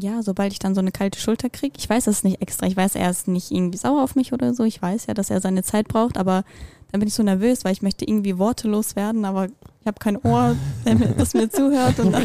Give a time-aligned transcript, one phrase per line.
[0.00, 2.76] ja, sobald ich dann so eine kalte Schulter kriege, ich weiß es nicht extra, ich
[2.76, 5.40] weiß, er ist nicht irgendwie sauer auf mich oder so, ich weiß ja, dass er
[5.40, 6.44] seine Zeit braucht, aber
[6.90, 10.16] dann bin ich so nervös, weil ich möchte irgendwie wortelos werden, aber ich habe kein
[10.16, 10.56] Ohr,
[11.18, 12.24] das mir zuhört und dann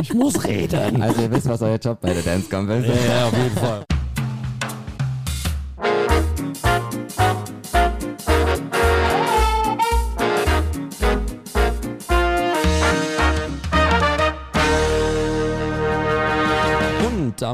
[0.00, 1.02] Ich muss reden.
[1.02, 2.86] Also ihr wisst, was euer Job bei der Dance Comp ist.
[2.86, 3.84] Ja, ja, auf jeden Fall.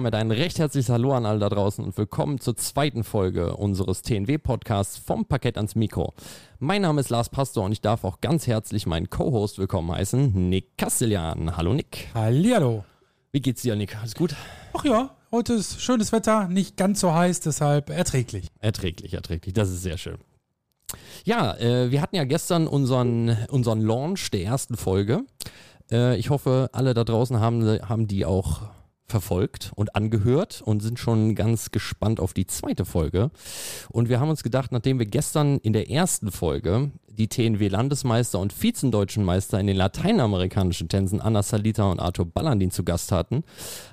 [0.03, 4.03] Damit ein recht herzliches Hallo an alle da draußen und willkommen zur zweiten Folge unseres
[4.03, 6.13] TNW-Podcasts vom Parkett ans Mikro.
[6.59, 10.49] Mein Name ist Lars Pastor und ich darf auch ganz herzlich meinen Co-Host willkommen heißen,
[10.49, 11.57] Nick Castellan.
[11.57, 12.09] Hallo Nick.
[12.15, 12.85] Hallihallo.
[13.31, 13.97] Wie geht's dir, Nick?
[13.97, 14.35] Alles gut?
[14.73, 18.49] Ach ja, heute ist schönes Wetter, nicht ganz so heiß, deshalb erträglich.
[18.59, 19.55] Erträglich, erträglich.
[19.55, 20.19] Das ist sehr schön.
[21.25, 25.21] Ja, äh, wir hatten ja gestern unseren, unseren Launch der ersten Folge.
[25.93, 28.63] Äh, ich hoffe, alle da draußen haben, haben die auch
[29.07, 33.31] verfolgt und angehört und sind schon ganz gespannt auf die zweite Folge.
[33.91, 38.63] Und wir haben uns gedacht, nachdem wir gestern in der ersten Folge die TNW-Landesmeister und
[38.63, 43.45] Vizendeutschen Meister in den lateinamerikanischen Tänzen Anna Salita und Arthur Ballandin zu Gast hatten,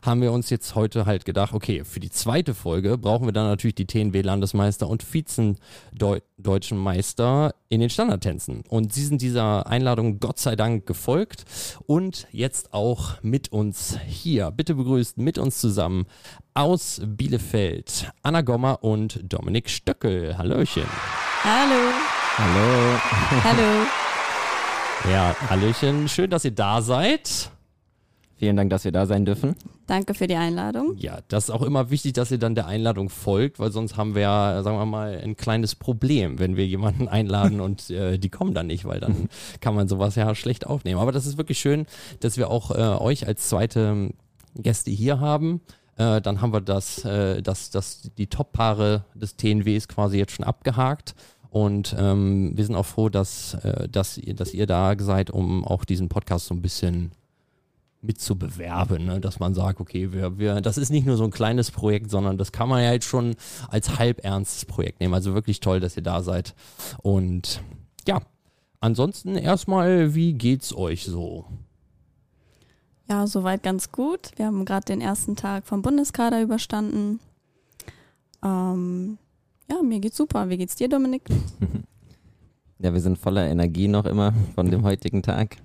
[0.04, 3.48] haben wir uns jetzt heute halt gedacht, okay, für die zweite Folge brauchen wir dann
[3.48, 8.64] natürlich die TNW-Landesmeister und Vizendeutschen Meister in den Standardtänzen.
[8.70, 11.46] Und sie sind dieser Einladung Gott sei Dank gefolgt
[11.86, 14.52] und jetzt auch mit uns hier.
[14.52, 16.06] Bitte begrüßt mit uns zusammen
[16.54, 20.38] aus Bielefeld Anna Gommer und Dominik Stöckel.
[20.38, 20.84] Hallöchen.
[21.44, 22.19] Hallo.
[22.40, 23.00] Hallo.
[23.44, 23.86] Hallo.
[25.10, 26.10] Ja, Hallöchen.
[26.10, 27.52] Schön, dass ihr da seid.
[28.36, 29.56] Vielen Dank, dass wir da sein dürfen.
[29.88, 30.96] Danke für die Einladung.
[30.98, 34.14] Ja, das ist auch immer wichtig, dass ihr dann der Einladung folgt, weil sonst haben
[34.14, 38.30] wir ja, sagen wir mal, ein kleines Problem, wenn wir jemanden einladen und äh, die
[38.30, 39.30] kommen dann nicht, weil dann
[39.62, 41.00] kann man sowas ja schlecht aufnehmen.
[41.00, 41.88] Aber das ist wirklich schön,
[42.20, 44.12] dass wir auch äh, euch als zweite
[44.56, 45.62] Gäste hier haben.
[45.98, 50.46] Äh, dann haben wir das, äh, das, das, die Top-Paare des TNWs quasi jetzt schon
[50.46, 51.16] abgehakt.
[51.50, 55.66] Und ähm, wir sind auch froh, dass, äh, dass, ihr, dass ihr da seid, um
[55.66, 57.12] auch diesen Podcast so ein bisschen
[58.02, 59.20] mitzubewerben, ne?
[59.20, 62.38] dass man sagt, okay, wir, wir, das ist nicht nur so ein kleines Projekt, sondern
[62.38, 63.36] das kann man ja jetzt schon
[63.68, 65.14] als halbernstes Projekt nehmen.
[65.14, 66.56] Also wirklich toll, dass ihr da seid.
[67.02, 67.62] Und
[68.08, 68.22] ja,
[68.80, 71.46] ansonsten erstmal, wie geht's euch so?
[73.10, 74.32] Ja, soweit ganz gut.
[74.36, 77.20] Wir haben gerade den ersten Tag vom Bundeskader überstanden.
[78.44, 79.18] Ähm,
[79.70, 80.50] ja, mir geht's super.
[80.50, 81.24] Wie geht's dir, Dominik?
[82.82, 85.58] Ja, wir sind voller Energie noch immer von dem heutigen Tag.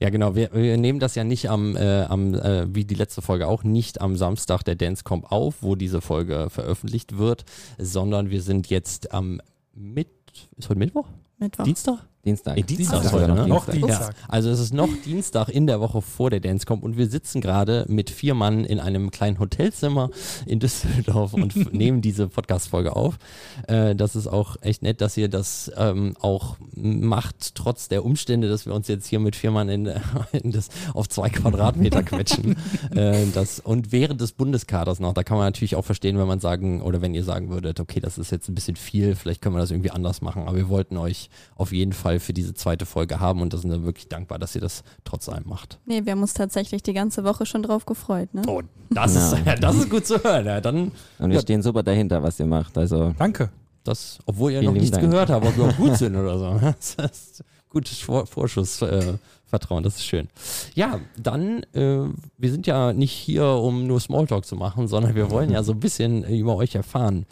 [0.00, 0.34] Ja, genau.
[0.34, 3.64] Wir, wir nehmen das ja nicht am, äh, am äh, wie die letzte Folge auch,
[3.64, 7.44] nicht am Samstag der Dancecomp auf, wo diese Folge veröffentlicht wird,
[7.78, 9.40] sondern wir sind jetzt am
[9.72, 10.10] Mitt,
[10.58, 11.08] ist heute Mittwoch?
[11.38, 11.64] Mittwoch.
[11.64, 12.04] Dienstag?
[12.24, 12.54] Dienstag.
[12.54, 13.48] Nee, Dienstag Dienstag heute, ne?
[13.48, 13.88] Noch Dienstag.
[13.88, 14.14] Dienstag.
[14.28, 17.84] Also es ist noch Dienstag in der Woche vor der Dancecomp und wir sitzen gerade
[17.88, 20.08] mit vier Mann in einem kleinen Hotelzimmer
[20.46, 23.18] in Düsseldorf und nehmen diese Podcast-Folge auf.
[23.66, 28.48] Äh, das ist auch echt nett, dass ihr das ähm, auch macht, trotz der Umstände,
[28.48, 29.86] dass wir uns jetzt hier mit vier Mann in,
[30.32, 32.56] in das, auf zwei Quadratmeter quetschen.
[32.94, 36.38] äh, das, und während des Bundeskaders noch, da kann man natürlich auch verstehen, wenn man
[36.38, 39.56] sagen, oder wenn ihr sagen würdet, okay, das ist jetzt ein bisschen viel, vielleicht können
[39.56, 42.86] wir das irgendwie anders machen, aber wir wollten euch auf jeden Fall für diese zweite
[42.86, 45.78] Folge haben und da sind wir wirklich dankbar, dass ihr das trotz allem macht.
[45.86, 48.42] Nee, wir haben uns tatsächlich die ganze Woche schon drauf gefreut, ne?
[48.46, 49.32] Oh, das, Ja.
[49.32, 50.46] ist, ja, das ist gut zu hören.
[50.46, 51.40] Ja, dann, Und wir Ja.
[51.40, 52.76] stehen super dahinter, was ihr macht.
[52.78, 53.50] Also Danke.
[53.84, 55.10] das, obwohl ihr Vielen noch nichts Dank.
[55.10, 56.60] gehört habt, ob wir auch gut sind oder so.
[56.96, 60.28] Das ist gutes Vor Vorschussvertrauen, äh, Vertrauen, das ist schön.
[60.74, 62.06] Ja, dann, äh,
[62.38, 65.72] wir sind ja nicht hier, um nur Smalltalk zu machen, sondern wir wollen ja so
[65.72, 67.26] ein bisschen über euch erfahren.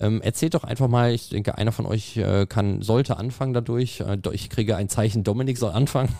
[0.00, 4.00] Ähm, erzählt doch einfach mal, ich denke, einer von euch äh, kann, sollte anfangen dadurch.
[4.00, 6.12] Äh, ich kriege ein Zeichen, Dominik soll anfangen.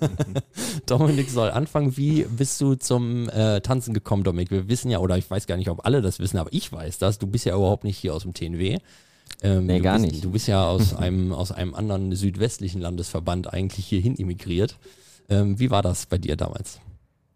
[0.86, 1.96] Dominik soll anfangen.
[1.96, 4.50] Wie bist du zum äh, Tanzen gekommen, Dominik?
[4.50, 6.98] Wir wissen ja, oder ich weiß gar nicht, ob alle das wissen, aber ich weiß
[6.98, 7.18] das.
[7.18, 8.78] Du bist ja überhaupt nicht hier aus dem TNW.
[9.42, 10.24] Ähm, Nee, gar bist, nicht.
[10.24, 14.76] Du bist ja aus einem, aus einem anderen südwestlichen Landesverband eigentlich hierhin emigriert.
[15.28, 16.80] Ähm, wie war das bei dir damals?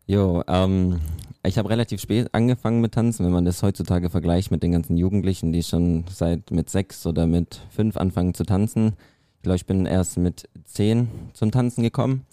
[0.06, 1.00] Jo, ähm,
[1.44, 4.96] ich habe relativ spät angefangen mit Tanzen, wenn man das heutzutage vergleicht mit den ganzen
[4.96, 8.94] Jugendlichen, die schon seit mit sechs oder mit fünf anfangen zu tanzen.
[9.36, 12.24] Ich glaube, ich bin erst mit zehn zum Tanzen gekommen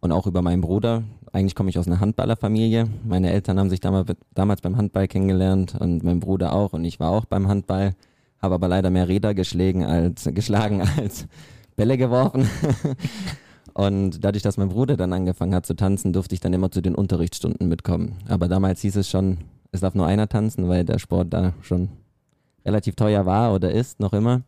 [0.00, 1.02] und auch über meinen Bruder.
[1.32, 2.88] Eigentlich komme ich aus einer Handballerfamilie.
[3.04, 7.10] Meine Eltern haben sich damals, beim Handball kennengelernt und mein Bruder auch und ich war
[7.10, 7.94] auch beim Handball,
[8.42, 11.26] habe aber leider mehr Räder geschlagen als, geschlagen als
[11.74, 12.48] Bälle geworfen.
[13.78, 16.80] Und dadurch, dass mein Bruder dann angefangen hat zu tanzen, durfte ich dann immer zu
[16.80, 18.16] den Unterrichtsstunden mitkommen.
[18.26, 19.38] Aber damals hieß es schon,
[19.70, 21.88] es darf nur einer tanzen, weil der Sport da schon
[22.64, 24.42] relativ teuer war oder ist, noch immer.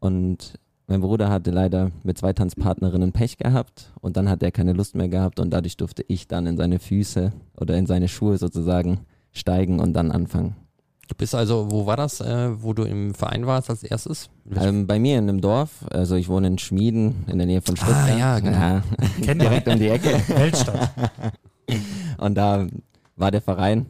[0.00, 0.58] Und
[0.88, 4.94] Mein Bruder hatte leider mit zwei Tanzpartnerinnen Pech gehabt und dann hat er keine Lust
[4.94, 9.00] mehr gehabt und dadurch durfte ich dann in seine Füße oder in seine Schuhe sozusagen
[9.32, 10.54] steigen und dann anfangen.
[11.08, 14.28] Du bist also, wo war das, äh, wo du im Verein warst als erstes?
[14.56, 17.76] Ähm, bei mir in einem Dorf, also ich wohne in Schmieden in der Nähe von
[17.76, 18.10] Stuttgart.
[18.10, 18.58] Ah, ja, genau.
[18.58, 18.82] Ja,
[19.34, 20.20] direkt um die Ecke.
[20.28, 20.90] Weltstadt.
[22.18, 22.66] Und da
[23.14, 23.86] war der Verein.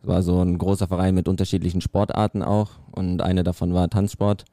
[0.00, 2.70] Es war so ein großer Verein mit unterschiedlichen Sportarten auch.
[2.90, 4.44] Und eine davon war Tanzsport.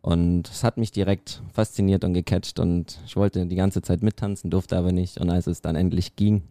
[0.00, 2.58] Und es hat mich direkt fasziniert und gecatcht.
[2.58, 5.18] Und ich wollte die ganze Zeit mittanzen, durfte aber nicht.
[5.18, 6.42] Und als es dann endlich ging,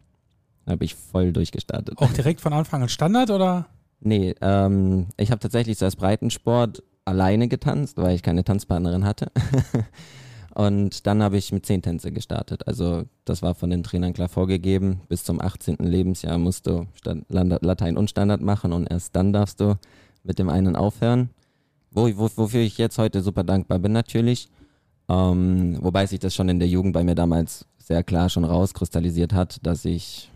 [0.66, 1.98] habe ich voll durchgestartet.
[1.98, 3.66] Auch direkt von Anfang an Standard oder?
[4.00, 9.32] Nee, ähm, ich habe tatsächlich zuerst Breitensport alleine getanzt, weil ich keine Tanzpartnerin hatte.
[10.56, 12.66] Und dann habe ich mit zehn Tänze gestartet.
[12.66, 15.02] Also das war von den Trainern klar vorgegeben.
[15.10, 15.76] Bis zum 18.
[15.80, 19.78] Lebensjahr musst du Stand, Latein und Standard machen und erst dann darfst du
[20.24, 21.30] mit dem einen aufhören.
[21.92, 24.50] Wo, wo, wofür ich jetzt heute super dankbar bin natürlich.
[25.10, 29.34] Ähm, wobei sich das schon in der Jugend bei mir damals sehr klar schon rauskristallisiert
[29.34, 30.32] hat, dass ich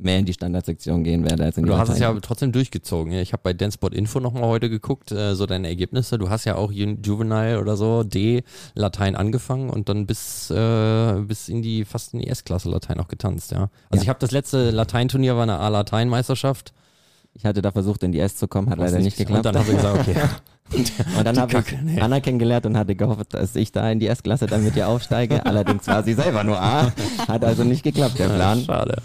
[0.00, 3.12] mehr in die Standardsektion gehen werde als in die Du hast es ja trotzdem durchgezogen.
[3.12, 6.18] Ich habe bei Danceport Info nochmal heute geguckt, äh, so deine Ergebnisse.
[6.18, 8.42] Du hast ja auch Ju- Juvenile oder so, D,
[8.74, 13.08] Latein angefangen und dann bis, äh, bis in die, fast in die S-Klasse Latein auch
[13.08, 13.70] getanzt, ja.
[13.90, 14.02] Also Ja.
[14.02, 16.72] ich habe das letzte Lateinturnier war eine A-Latein-Meisterschaft.
[17.38, 19.46] Ich hatte da versucht, in die S zu kommen, hat leider nicht geklappt.
[19.46, 20.16] Und dann hast du gesagt, okay.
[21.18, 22.00] Und dann habe ich nee.
[22.00, 25.44] Anna kennengelernt und hatte gehofft, dass ich da in die S-Klasse dann mit ihr aufsteige.
[25.46, 26.92] Allerdings war sie selber nur A.
[27.26, 28.60] Hat also nicht geklappt, der Plan.
[28.60, 29.02] Schade.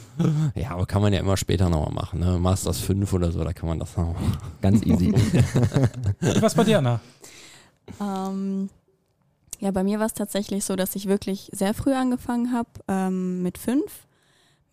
[0.56, 2.38] Ja, aber kann man ja immer später nochmal machen, ne?
[2.38, 4.16] Masters 5 oder so, da kann man das noch.
[4.62, 5.14] Ganz easy.
[6.42, 7.00] Was bei dir, Anna?
[8.02, 8.70] Ähm,
[9.60, 13.42] ja, bei mir war es tatsächlich so, dass ich wirklich sehr früh angefangen habe, ähm,
[13.42, 14.06] mit fünf.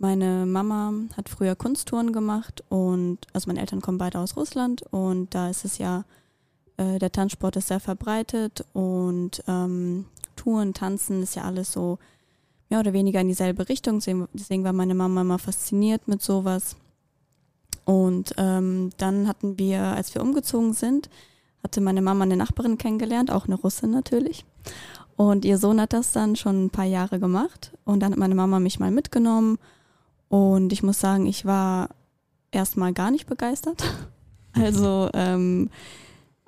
[0.02, 5.34] Meine Mama hat früher Kunsttouren gemacht und also meine Eltern kommen beide aus Russland und
[5.34, 6.06] da ist es ja,
[6.78, 10.06] äh, der Tanzsport ist sehr verbreitet und ähm,
[10.36, 11.98] Touren, Tanzen ist ja alles so
[12.70, 14.00] mehr oder weniger in dieselbe Richtung.
[14.32, 16.76] Deswegen war meine Mama immer fasziniert mit sowas.
[17.84, 21.10] Und ähm, dann hatten wir, als wir umgezogen sind,
[21.62, 24.46] hatte meine Mama eine Nachbarin kennengelernt, auch eine Russin natürlich.
[25.16, 27.72] Und ihr Sohn hat das dann schon ein paar Jahre gemacht.
[27.84, 29.58] Und dann hat meine Mama mich mal mitgenommen.
[30.30, 31.90] Und ich muss sagen, ich war
[32.52, 33.82] erstmal gar nicht begeistert.
[34.52, 35.70] Also ähm,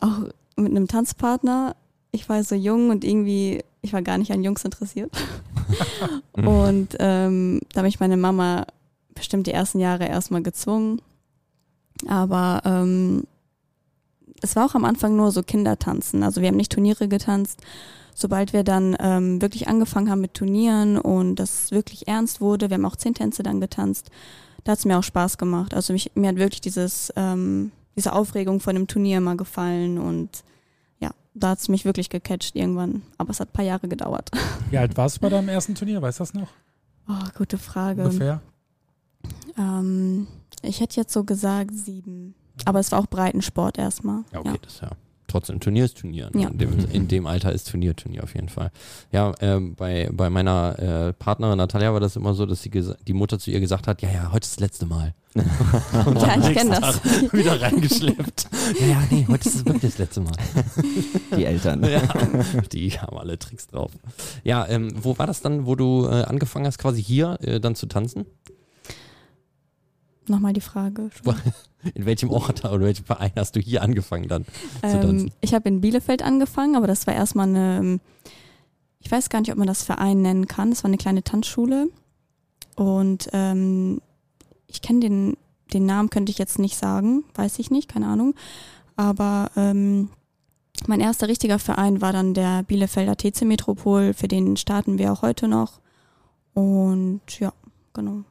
[0.01, 0.23] auch
[0.57, 1.77] mit einem Tanzpartner.
[2.11, 5.13] Ich war so jung und irgendwie, ich war gar nicht an Jungs interessiert.
[6.33, 8.67] und ähm, da habe ich meine Mama
[9.15, 11.01] bestimmt die ersten Jahre erstmal gezwungen.
[12.09, 13.23] Aber ähm,
[14.41, 16.25] es war auch am Anfang nur so Kindertanzen.
[16.25, 17.61] Also wir haben nicht Turniere getanzt.
[18.15, 22.75] Sobald wir dann ähm, wirklich angefangen haben mit Turnieren und das wirklich ernst wurde, wir
[22.75, 24.11] haben auch zehn Tänze dann getanzt,
[24.65, 25.75] da hat es mir auch Spaß gemacht.
[25.75, 30.45] Also mich, mir hat wirklich dieses, ähm, diese Aufregung von dem Turnier mal gefallen und
[31.01, 33.03] ja, da hat es mich wirklich gecatcht irgendwann.
[33.19, 34.31] Aber es hat ein paar Jahre gedauert.
[34.71, 36.01] Wie alt warst du bei deinem ersten Turnier?
[36.01, 36.49] Weißt du das noch?
[37.09, 38.05] Oh, gute Frage.
[38.05, 38.41] Ungefähr.
[39.59, 40.29] Ähm,
[40.63, 42.35] ich hätte jetzt so gesagt sieben.
[42.65, 44.23] Aber es war auch Breitensport erstmal.
[44.33, 44.91] Ja, okay, das ist ja.
[45.33, 46.29] Trotzdem, Turnier ist Turnier.
[46.35, 46.43] Ne?
[46.43, 46.49] Ja.
[46.51, 48.71] In, dem, in dem Alter ist Turnier Turnier auf jeden Fall.
[49.13, 53.13] Ja, ähm, bei, bei meiner äh, Partnerin Natalia war das immer so, dass sie die
[53.15, 55.15] Mutter zu ihr gesagt hat, ja, ja, heute ist das letzte Mal.
[55.35, 57.01] Und Ja, ich nächsten kenn das.
[57.01, 58.47] Tag wieder reingeschleppt.
[58.81, 60.35] ja, ja, nee, heute ist es wirklich das letzte Mal.
[61.39, 61.83] Die Eltern.
[61.83, 62.03] Ja,
[62.71, 63.91] die haben alle Tricks drauf.
[64.45, 67.75] Ja, ähm, wo war das dann, wo du äh, angefangen hast, quasi hier äh, dann
[67.75, 68.27] zu tanzen?
[70.29, 71.11] Nochmal die Frage.
[71.95, 74.51] In welchem Ort oder welchem Verein hast du hier angefangen dann zu
[74.85, 75.31] Ähm, tanzen?
[75.41, 77.99] ich habe in Bielefeld angefangen, aber das war erstmal eine,
[79.01, 80.71] ich weiß gar nicht, ob man das Verein nennen kann.
[80.71, 81.89] Das war eine kleine Tanzschule.
[82.77, 84.01] Und ähm,
[84.69, 85.37] ich kenne den,
[85.73, 88.35] den Namen, könnte ich jetzt nicht sagen, weiß ich nicht, keine Ahnung.
[88.95, 90.09] Aber ähm,
[90.87, 95.23] mein erster richtiger Verein war dann der Bielefelder TC Metropol, für den starten wir auch
[95.23, 95.81] heute noch.
[96.55, 97.53] Und ja,
[97.93, 98.23] genau.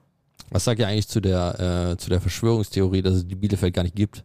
[0.51, 3.83] Was sagt ihr eigentlich zu der, äh, zu der Verschwörungstheorie, dass es die Bielefeld gar
[3.83, 4.23] nicht gibt?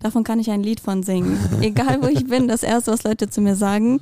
[0.00, 1.38] Davon kann ich ein Lied von singen.
[1.62, 4.00] Egal wo ich bin, das erste, was Leute zu mir sagen,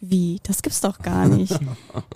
[0.00, 1.58] wie, das gibt's doch gar nicht.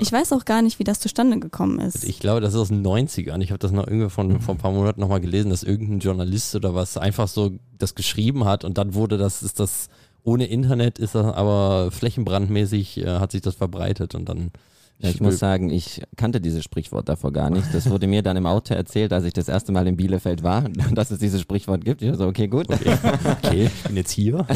[0.00, 2.04] Ich weiß auch gar nicht, wie das zustande gekommen ist.
[2.04, 3.40] Ich glaube, das ist aus den 90ern.
[3.40, 6.54] Ich habe das noch irgendwie von, vor ein paar Monaten nochmal gelesen, dass irgendein Journalist
[6.56, 9.88] oder was einfach so das geschrieben hat und dann wurde das, ist das,
[10.24, 14.50] ohne Internet ist das aber flächenbrandmäßig, äh, hat sich das verbreitet und dann.
[14.98, 17.66] Ja, ich muss sagen, ich kannte dieses Sprichwort davor gar nicht.
[17.74, 20.62] Das wurde mir dann im Auto erzählt, als ich das erste Mal in Bielefeld war,
[20.94, 22.00] dass es dieses Sprichwort gibt.
[22.02, 22.70] Ich war so, okay, gut.
[22.70, 22.96] Okay,
[23.42, 24.46] okay, ich bin jetzt hier.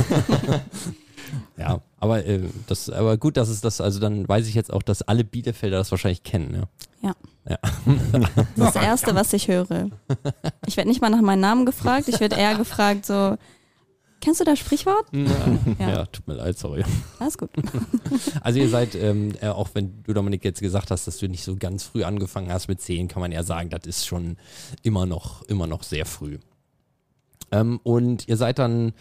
[1.59, 4.83] ja, aber, äh, das, aber gut, dass es das, also dann weiß ich jetzt auch,
[4.83, 6.53] dass alle Bielefelder das wahrscheinlich kennen.
[6.53, 6.63] Ne?
[7.03, 7.15] Ja.
[7.49, 7.59] ja.
[8.57, 9.91] Das ist das Erste, was ich höre.
[10.67, 13.37] Ich werde nicht mal nach meinem Namen gefragt, ich werde eher gefragt, so,
[14.21, 15.07] Kennst du das Sprichwort?
[15.13, 15.29] ja.
[15.79, 16.07] Ja.
[16.07, 16.85] tut mir leid, sorry.
[17.19, 17.51] Alles gut.
[18.43, 21.45] Also ihr seid, ähm, äh, auch wenn du Dominik jetzt gesagt hast, dass du nicht
[21.45, 24.37] so ganz früh angefangen hast mit 10, kann man ja sagen, das ist schon
[24.83, 26.39] immer noch, immer noch sehr früh.
[27.53, 28.93] Ähm, und ihr seid dann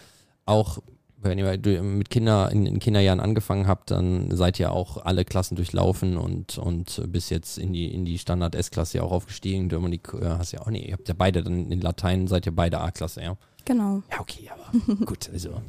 [0.45, 0.79] auch,
[1.17, 5.55] wenn ihr mit Kinder in, in Kinderjahren angefangen habt, dann seid ihr auch alle Klassen
[5.55, 9.69] durchlaufen und, und bis jetzt in die, in die Standard S-Klasse ja auch aufgestiegen.
[9.69, 12.55] Dominik, äh, hast ja auch, nee, ihr habt ja beide dann in Latein, seid ihr
[12.55, 13.37] beide A-Klasse, ja.
[13.65, 14.03] Genau.
[14.11, 15.61] Ja, okay, aber gut, also.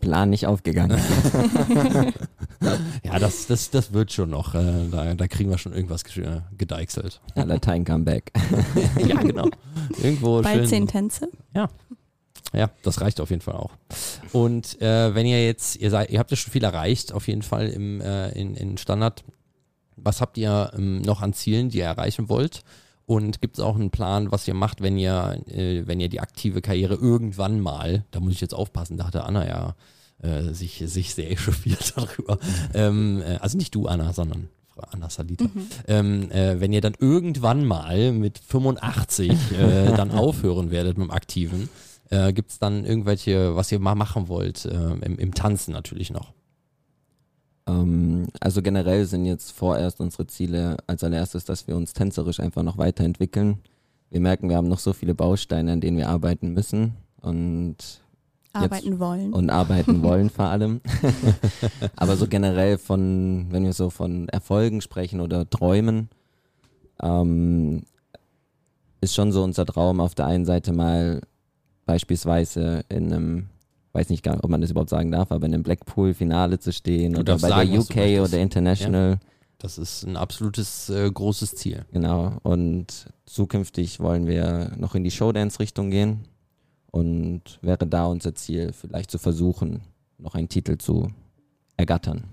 [0.00, 1.00] Plan nicht aufgegangen.
[3.02, 4.54] Ja, das, das, das wird schon noch.
[4.54, 7.20] Äh, da, da kriegen wir schon irgendwas äh, gedeichselt.
[7.34, 8.32] Ja, Latein Comeback.
[9.06, 9.48] ja, genau.
[10.02, 10.66] Irgendwo Bald schön.
[10.66, 11.28] zehn Tänze.
[12.52, 13.72] Ja, das reicht auf jeden Fall auch.
[14.32, 17.42] Und äh, wenn ihr jetzt, ihr seid, ihr habt ja schon viel erreicht, auf jeden
[17.42, 19.24] Fall im äh, in, in Standard.
[19.96, 22.62] Was habt ihr ähm, noch an Zielen, die ihr erreichen wollt?
[23.06, 26.20] Und gibt es auch einen Plan, was ihr macht, wenn ihr, äh, wenn ihr die
[26.20, 29.76] aktive Karriere irgendwann mal, da muss ich jetzt aufpassen, da hatte Anna ja
[30.22, 32.38] äh, sich, sich sehr echauffiert darüber.
[32.74, 35.46] Ähm, äh, also nicht du, Anna, sondern Frau Anna Salita.
[35.86, 41.10] Ähm, äh, wenn ihr dann irgendwann mal mit 85 äh, dann aufhören werdet mit dem
[41.12, 41.68] Aktiven,
[42.10, 46.10] äh, gibt es dann irgendwelche, was ihr mal machen wollt, äh, im, im Tanzen natürlich
[46.10, 46.32] noch?
[47.66, 52.62] Ähm, also generell sind jetzt vorerst unsere Ziele als allererstes, dass wir uns tänzerisch einfach
[52.62, 53.58] noch weiterentwickeln.
[54.10, 57.76] Wir merken, wir haben noch so viele Bausteine, an denen wir arbeiten müssen und,
[58.52, 59.32] Arbeiten wollen.
[59.32, 60.80] und arbeiten wollen vor allem.
[61.96, 66.08] Aber so generell von, wenn wir so von Erfolgen sprechen oder Träumen,
[67.02, 67.82] ähm,
[69.00, 71.20] ist schon so unser Traum auf der einen Seite mal
[71.84, 73.46] beispielsweise in einem,
[73.96, 77.14] weiß nicht gar, ob man das überhaupt sagen darf, aber in einem Blackpool-Finale zu stehen
[77.14, 79.18] Du oder bei sagen, der UK oder International.
[79.58, 81.86] Das ist ein absolutes äh, großes Ziel.
[81.92, 82.36] Genau.
[82.42, 86.28] Und zukünftig wollen wir noch in die Showdance-Richtung gehen
[86.90, 89.80] und wäre da unser Ziel, vielleicht zu versuchen,
[90.18, 91.10] noch einen Titel zu
[91.78, 92.24] ergattern,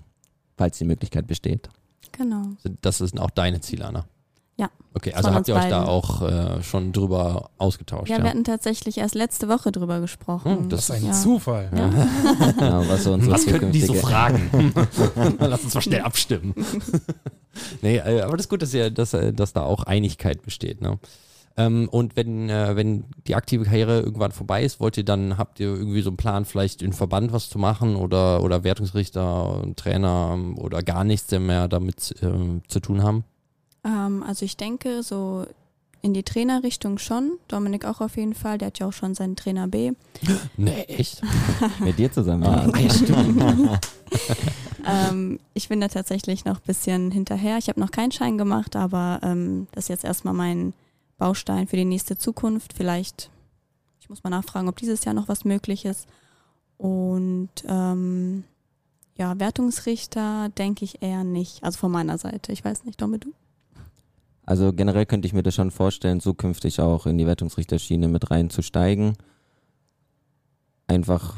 [0.58, 1.70] falls die Möglichkeit besteht.
[2.12, 2.42] genau.
[2.82, 4.04] Das sind auch deine Ziele, Anna.
[4.56, 5.88] Ja, Okay, also habt ihr euch da beiden.
[5.88, 8.08] auch äh, schon drüber ausgetauscht?
[8.08, 10.58] Ja, Ja, wir hatten tatsächlich erst letzte Woche drüber gesprochen.
[10.58, 11.12] Hm, Das ist ein ja.
[11.12, 11.68] Zufall.
[11.76, 11.88] Ja.
[12.52, 14.72] Genau, was so Was könnten die so fragen?
[15.40, 16.54] Lass uns mal schnell abstimmen.
[17.82, 20.80] nee, äh, aber das ist gut, dass, ihr, dass, äh, dass da auch Einigkeit besteht.
[20.80, 21.00] Ne?
[21.56, 25.58] Ähm, und wenn, äh, wenn die aktive Karriere irgendwann vorbei ist, wollt ihr dann, habt
[25.58, 30.32] ihr irgendwie so einen Plan, vielleicht in Verband was zu machen oder, oder Wertungsrichter, Trainer
[30.34, 33.24] ähm, oder gar nichts mehr damit ähm, zu tun haben?
[33.84, 35.46] Ähm, also ich denke, so
[36.04, 37.38] in die Trainerrichtung schon.
[37.48, 38.58] Dominik auch auf jeden Fall.
[38.58, 39.92] Der hat ja auch schon seinen Trainer B.
[40.58, 41.22] Nee, echt?
[41.80, 42.44] mit dir zusammen.
[42.44, 43.42] Ah, stimmt.
[44.86, 47.56] ähm, ich bin da tatsächlich noch ein bisschen hinterher.
[47.56, 50.74] Ich habe noch keinen Schein gemacht, aber ähm, das ist jetzt erstmal mein
[51.16, 52.74] Baustein für die nächste Zukunft.
[52.74, 53.30] Vielleicht,
[54.00, 56.06] ich muss mal nachfragen, ob dieses Jahr noch was möglich ist.
[56.76, 58.44] Und ähm,
[59.16, 61.64] ja, Wertungsrichter denke ich eher nicht.
[61.64, 62.52] Also von meiner Seite.
[62.52, 63.32] Ich weiß nicht, Domi, du?
[64.46, 69.14] Also generell könnte ich mir das schon vorstellen, zukünftig auch in die Wertungsrichterschiene mit reinzusteigen.
[70.86, 71.34] Einfach,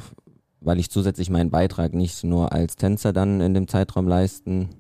[0.61, 4.71] weil ich zusätzlich meinen Beitrag nicht nur als Tänzer dann in dem Zeitraum leisten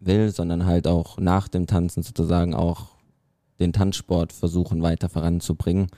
[0.00, 2.88] will, sondern halt auch nach dem Tanzen sozusagen auch
[3.60, 5.88] den Tanzsport versuchen weiter voranzubringen,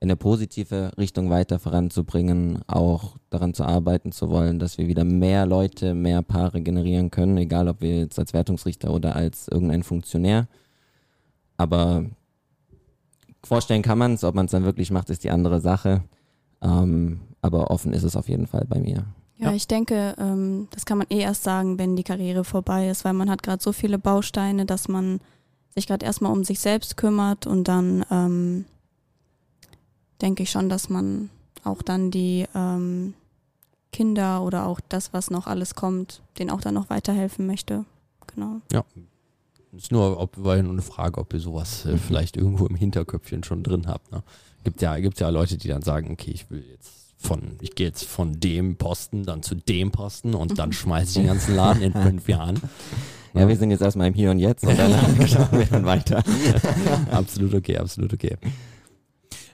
[0.00, 5.04] in eine positive Richtung weiter voranzubringen, auch daran zu arbeiten zu wollen, dass wir wieder
[5.04, 9.82] mehr Leute, mehr Paare generieren können, egal ob wir jetzt als Wertungsrichter oder als irgendein
[9.82, 10.48] Funktionär.
[11.60, 12.06] Aber
[13.44, 16.02] vorstellen kann man es, ob man es dann wirklich macht, ist die andere Sache.
[16.62, 19.04] Ähm, aber offen ist es auf jeden Fall bei mir.
[19.36, 19.52] Ja, Ja.
[19.52, 23.12] ich denke, ähm, das kann man eh erst sagen, wenn die Karriere vorbei ist, weil
[23.12, 25.20] man hat gerade so viele Bausteine, dass man
[25.74, 28.64] sich gerade erstmal um sich selbst kümmert und dann ähm,
[30.22, 31.28] denke ich schon, dass man
[31.62, 33.12] auch dann die ähm,
[33.92, 37.84] Kinder oder auch das, was noch alles kommt, denen auch dann noch weiterhelfen möchte.
[38.34, 38.62] Genau.
[39.76, 42.74] Ist nur, ob, war ja nur eine Frage, ob ihr sowas äh, vielleicht irgendwo im
[42.74, 44.10] Hinterköpfchen schon drin habt.
[44.10, 44.22] Ne?
[44.64, 47.86] Gibt ja, gibt ja Leute, die dann sagen, okay, ich will jetzt von, ich gehe
[47.86, 51.82] jetzt von dem Posten dann zu dem Posten und dann schmeiße ich den ganzen Laden
[51.82, 52.60] in fünf Jahren.
[53.32, 56.24] Ja, wir sind jetzt erstmal im Hier und Jetzt und danach schauen wir dann weiter.
[57.12, 58.36] absolut okay, absolut okay.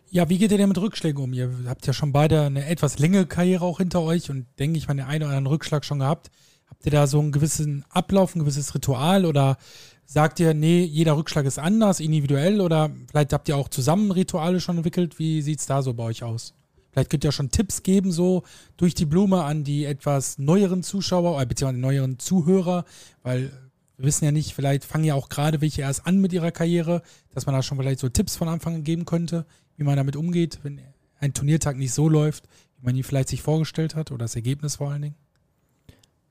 [0.08, 1.34] Ja, wie geht ihr denn mit Rückschlägen um?
[1.34, 4.88] Ihr habt ja schon beide eine etwas längere Karriere auch hinter euch und denke ich
[4.88, 6.30] mal, den einen oder anderen Rückschlag schon gehabt.
[6.70, 9.58] Habt ihr da so einen gewissen Ablauf, ein gewisses Ritual oder
[10.06, 14.60] sagt ihr, nee, jeder Rückschlag ist anders, individuell oder vielleicht habt ihr auch zusammen Rituale
[14.60, 15.18] schon entwickelt?
[15.18, 16.54] Wie sieht's da so bei euch aus?
[16.92, 18.42] Vielleicht könnt ihr schon Tipps geben, so
[18.78, 22.86] durch die Blume an die etwas neueren Zuschauer, äh, beziehungsweise neueren Zuhörer,
[23.22, 23.50] weil
[23.98, 27.02] wir wissen ja nicht, vielleicht fangen ja auch gerade welche erst an mit ihrer Karriere,
[27.34, 29.44] dass man da schon vielleicht so Tipps von Anfang an geben könnte,
[29.76, 30.80] wie man damit umgeht, wenn
[31.18, 32.44] ein Turniertag nicht so läuft,
[32.78, 35.16] wie man ihn vielleicht sich vorgestellt hat oder das Ergebnis vor allen Dingen?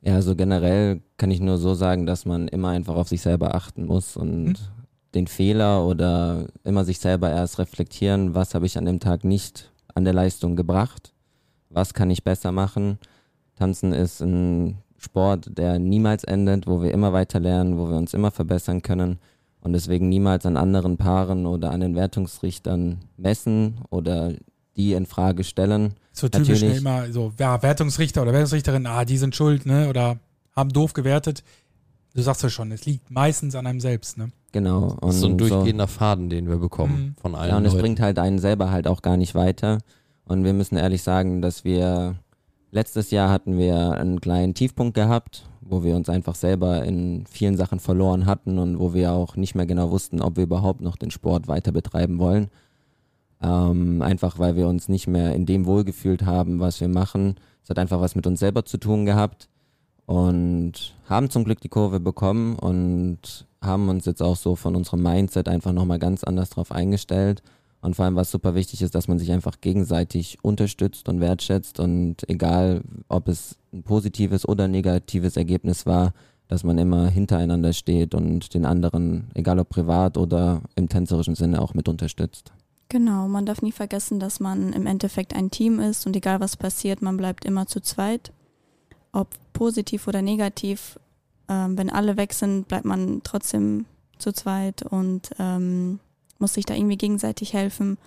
[0.05, 3.55] Ja, also generell kann ich nur so sagen, dass man immer einfach auf sich selber
[3.55, 4.55] achten muss und Hm.
[5.15, 9.71] den Fehler oder immer sich selber erst reflektieren, was habe ich an dem Tag nicht
[9.95, 11.13] an der Leistung gebracht,
[11.69, 12.99] was kann ich besser machen.
[13.55, 18.13] Tanzen ist ein Sport, der niemals endet, wo wir immer weiter lernen, wo wir uns
[18.13, 19.17] immer verbessern können
[19.61, 24.33] und deswegen niemals an anderen Paaren oder an den Wertungsrichtern messen oder
[24.77, 25.93] die in Frage stellen.
[26.11, 26.77] So typisch ne, Natürlich.
[26.77, 29.89] immer so, ja, Wertungsrichter oder Wertungsrichterin, ah, die sind schuld, ne?
[29.89, 30.17] Oder
[30.55, 31.43] haben doof gewertet.
[32.13, 34.31] Du sagst ja schon, es liegt meistens an einem selbst, ne?
[34.53, 34.91] Genau.
[35.01, 37.21] Und Das ist so ein so- durchgehender Faden, den wir bekommen Mhm.
[37.21, 39.79] von allen Ja, und es bringt halt einen selber halt auch gar nicht weiter.
[40.23, 42.15] Und wir müssen ehrlich sagen, dass wir
[42.71, 47.57] letztes Jahr hatten wir einen kleinen Tiefpunkt gehabt, wo wir uns einfach selber in vielen
[47.57, 50.95] Sachen verloren hatten und wo wir auch nicht mehr genau wussten, ob wir überhaupt noch
[50.95, 52.47] den Sport weiter betreiben wollen.
[53.45, 57.35] Ähm, einfach weil wir uns nicht mehr in dem wohlgefühlt haben, was wir machen.
[57.63, 59.49] Es hat einfach was mit uns selber zu tun gehabt
[60.07, 65.03] und haben zum Glück die Kurve bekommen und haben uns jetzt auch so von unserem
[65.03, 67.43] Mindset einfach nochmal ganz anders drauf eingestellt.
[67.81, 71.79] Und vor allem, was super wichtig ist, dass man sich einfach gegenseitig unterstützt und wertschätzt
[71.79, 76.13] und egal, ob es ein positives oder negatives Ergebnis war,
[76.47, 81.61] dass man immer hintereinander steht und den anderen, egal ob privat oder im tänzerischen Sinne,
[81.61, 82.51] auch mit unterstützt.
[82.89, 86.55] Genau, man darf nie vergessen, dass man im Endeffekt ein Team ist und egal was
[86.55, 88.31] passiert, man bleibt immer zu zweit.
[89.11, 90.99] Ob positiv oder negativ,
[91.49, 93.85] ähm, wenn alle weg sind, bleibt man trotzdem
[94.19, 95.99] zu zweit und ähm,
[96.37, 97.97] muss sich da irgendwie gegenseitig helfen.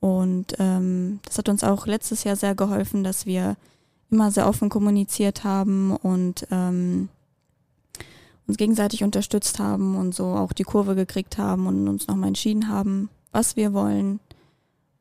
[0.00, 3.56] Und ähm, das hat uns auch letztes Jahr sehr geholfen, dass wir
[4.10, 7.08] immer sehr offen kommuniziert haben und ähm,
[8.46, 12.68] uns gegenseitig unterstützt haben und so auch die Kurve gekriegt haben und uns nochmal entschieden
[12.68, 14.20] haben, was wir wollen,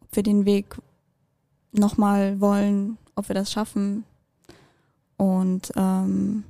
[0.01, 0.77] ob wir den Weg
[1.71, 4.03] nochmal wollen, ob wir das schaffen.
[5.17, 6.43] Und ähm,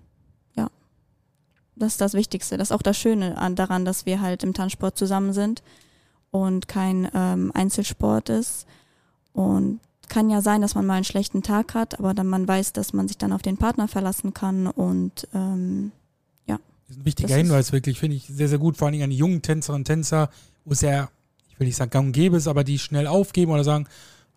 [0.56, 0.70] ja,
[1.76, 2.58] das ist das Wichtigste.
[2.58, 5.62] Das ist auch das Schöne an, daran, dass wir halt im Tanzsport zusammen sind
[6.32, 8.66] und kein ähm, Einzelsport ist.
[9.34, 12.74] Und kann ja sein, dass man mal einen schlechten Tag hat, aber dann man weiß,
[12.74, 15.92] dass man sich dann auf den Partner verlassen kann und ähm,
[16.88, 18.78] Das ist ein wichtiger Das Hinweis, wirklich, finde ich sehr, sehr gut.
[18.78, 20.30] Vor allen Dingen an die jungen Tänzerinnen und Tänzer,
[20.66, 21.10] wo es ja,
[21.54, 23.88] ich will nicht sagen gang und gäbe ist, aber die schnell aufgeben oder sagen,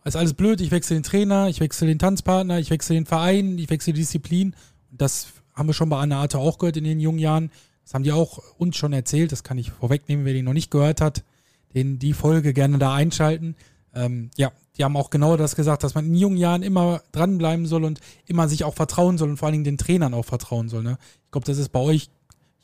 [0.05, 3.59] ist alles blöd, ich wechsle den Trainer, ich wechsle den Tanzpartner, ich wechsle den Verein,
[3.59, 4.55] ich wechsle die Disziplin.
[4.93, 7.51] Das haben wir schon bei Anna Arte auch gehört in den jungen Jahren.
[7.83, 10.71] Das haben die auch uns schon erzählt, das kann ich vorwegnehmen, wer den noch nicht
[10.71, 11.25] gehört hat,
[11.75, 13.57] den die Folge gerne da einschalten.
[13.95, 17.67] Ähm, ja, die haben auch genau das gesagt, dass man in jungen Jahren immer dranbleiben
[17.67, 20.69] soll und immer sich auch vertrauen soll und vor allen Dingen den Trainern auch vertrauen
[20.69, 20.83] soll.
[20.83, 20.99] Ne?
[21.25, 22.11] Ich glaube, das ist bei euch,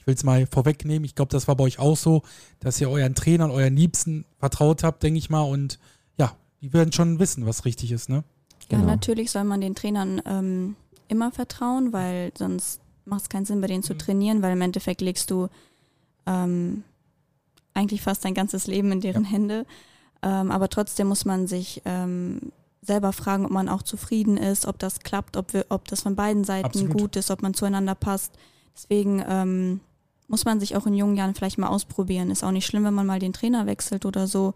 [0.02, 2.22] ich will es mal vorwegnehmen, ich glaube, das war bei euch auch so,
[2.58, 5.42] dass ihr euren Trainern, euren Liebsten vertraut habt, denke ich mal.
[5.42, 5.78] Und
[6.18, 8.08] ja, die werden schon wissen, was richtig ist.
[8.08, 8.24] Ne?
[8.68, 8.86] Ja, Genau.
[8.90, 10.74] natürlich soll man den Trainern ähm,
[11.06, 13.98] immer vertrauen, weil sonst macht es keinen Sinn, bei denen zu Mhm.
[13.98, 15.48] trainieren, weil im Endeffekt legst du
[16.26, 16.82] ähm,
[17.74, 19.66] eigentlich fast dein ganzes Leben in deren Hände.
[20.22, 24.78] Ähm, aber trotzdem muss man sich ähm, selber fragen, ob man auch zufrieden ist, ob
[24.80, 26.92] das klappt, ob, wir, ob das von beiden Seiten Absolut.
[26.92, 28.32] gut ist, ob man zueinander passt.
[28.74, 29.80] Deswegen ähm,
[30.32, 32.30] muss man sich auch in jungen Jahren vielleicht mal ausprobieren.
[32.30, 34.54] Ist auch nicht schlimm, wenn man mal den Trainer wechselt oder so.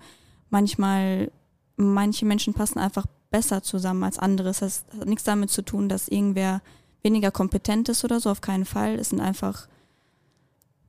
[0.49, 1.31] Manchmal,
[1.77, 4.49] manche Menschen passen einfach besser zusammen als andere.
[4.49, 6.62] Das heißt, hat nichts damit zu tun, dass irgendwer
[7.03, 8.95] weniger kompetent ist oder so, auf keinen Fall.
[8.95, 9.69] Es sind einfach,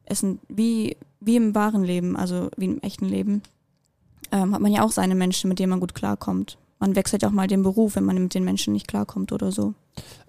[0.05, 3.43] es sind wie, wie im wahren Leben, also wie im echten Leben,
[4.31, 6.57] ähm, hat man ja auch seine Menschen, mit denen man gut klarkommt.
[6.79, 9.51] Man wechselt ja auch mal den Beruf, wenn man mit den Menschen nicht klarkommt oder
[9.51, 9.73] so.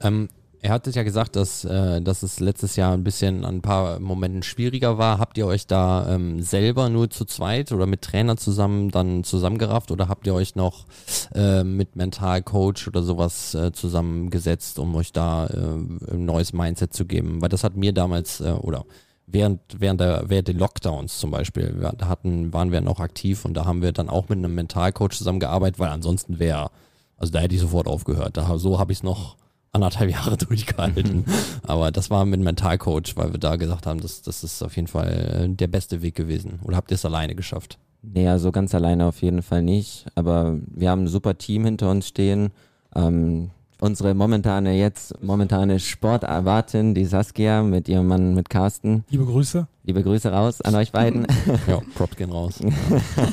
[0.01, 0.29] Ähm,
[0.61, 4.01] er hat ja gesagt, dass, äh, dass es letztes Jahr ein bisschen an ein paar
[4.01, 5.19] Momenten schwieriger war.
[5.19, 9.91] Habt ihr euch da ähm, selber nur zu zweit oder mit Trainer zusammen dann zusammengerafft
[9.91, 10.87] oder habt ihr euch noch
[11.35, 17.07] äh, mit Mentalcoach oder sowas äh, zusammengesetzt, um euch da äh, ein neues Mindset zu
[17.07, 17.41] geben?
[17.41, 18.85] Weil das hat mir damals äh, oder
[19.27, 23.55] während, während, der, während den Lockdowns zum Beispiel, da hatten, waren wir noch aktiv und
[23.55, 26.71] da haben wir dann auch mit einem Mentalcoach zusammengearbeitet, weil ansonsten wäre,
[27.17, 28.37] also da hätte ich sofort aufgehört.
[28.37, 29.37] Da, so habe ich es noch
[29.73, 31.25] anderthalb Jahre durchgehalten.
[31.67, 34.77] Aber das war mit einem Mentalcoach, weil wir da gesagt haben, das, das ist auf
[34.77, 36.61] jeden Fall äh, der beste Weg gewesen.
[36.65, 37.79] Oder habt ihr es alleine geschafft?
[38.03, 40.07] Nee, also ganz alleine auf jeden Fall nicht.
[40.15, 42.51] Aber wir haben ein super Team hinter uns stehen.
[42.95, 43.51] Ähm,
[43.81, 49.05] unsere momentane jetzt, momentane Sportarbeiterin, die Saskia mit ihrem Mann, mit Carsten.
[49.11, 49.67] Liebe Grüße.
[49.85, 51.27] Liebe Grüße raus an euch beiden.
[51.67, 52.61] Ja, Props gehen raus.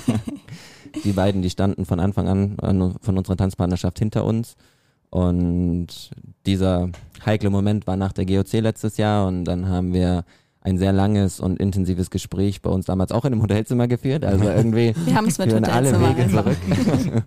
[1.03, 4.55] die beiden, die standen von Anfang an an von unserer Tanzpartnerschaft hinter uns.
[5.15, 6.11] Und
[6.45, 6.89] dieser
[7.25, 10.25] heikle Moment war nach der GOC letztes Jahr und dann haben wir
[10.59, 14.25] ein sehr langes und intensives Gespräch bei uns damals auch in einem Hotelzimmer geführt.
[14.25, 16.57] Also irgendwie Wir haben es mit führen alle Wege zurück.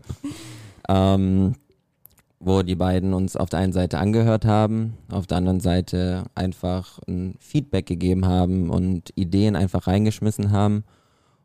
[0.90, 1.54] ähm,
[2.40, 6.98] wo die beiden uns auf der einen Seite angehört haben, auf der anderen Seite einfach
[7.08, 10.84] ein Feedback gegeben haben und Ideen einfach reingeschmissen haben.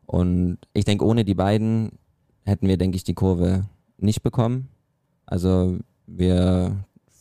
[0.05, 1.93] Und ich denke, ohne die beiden
[2.43, 3.63] hätten wir, denke ich, die Kurve
[3.97, 4.67] nicht bekommen.
[5.25, 5.77] Also
[6.07, 6.75] wir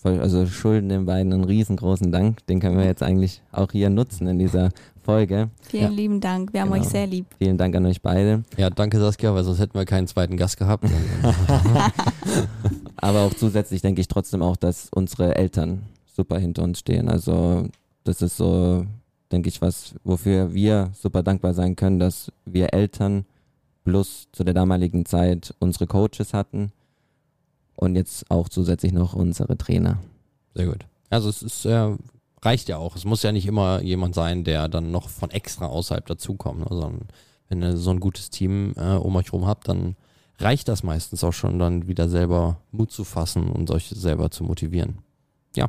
[0.04, 2.44] also schulden den beiden einen riesengroßen Dank.
[2.46, 4.70] Den können wir jetzt eigentlich auch hier nutzen in dieser
[5.02, 5.50] Folge.
[5.62, 5.88] Vielen ja.
[5.90, 6.52] lieben Dank.
[6.52, 6.82] Wir haben genau.
[6.82, 7.26] euch sehr lieb.
[7.38, 8.42] Vielen Dank an euch beide.
[8.56, 10.84] Ja, danke Saskia, weil sonst hätten wir keinen zweiten Gast gehabt.
[12.96, 17.08] Aber auch zusätzlich denke ich trotzdem auch, dass unsere Eltern super hinter uns stehen.
[17.08, 17.68] Also
[18.04, 18.86] das ist so,
[19.30, 23.24] denke ich, was, wofür wir super dankbar sein können, dass wir Eltern
[23.84, 26.72] plus zu der damaligen Zeit unsere Coaches hatten
[27.76, 29.98] und jetzt auch zusätzlich noch unsere Trainer.
[30.54, 30.86] Sehr gut.
[31.10, 31.96] Also es ist, äh,
[32.42, 32.96] reicht ja auch.
[32.96, 36.66] Es muss ja nicht immer jemand sein, der dann noch von extra außerhalb dazukommt.
[36.68, 37.08] Sondern
[37.48, 39.96] wenn ihr so ein gutes Team äh, um euch rum habt, dann
[40.38, 44.44] reicht das meistens auch schon, dann wieder selber Mut zu fassen und euch selber zu
[44.44, 44.98] motivieren.
[45.54, 45.68] Ja,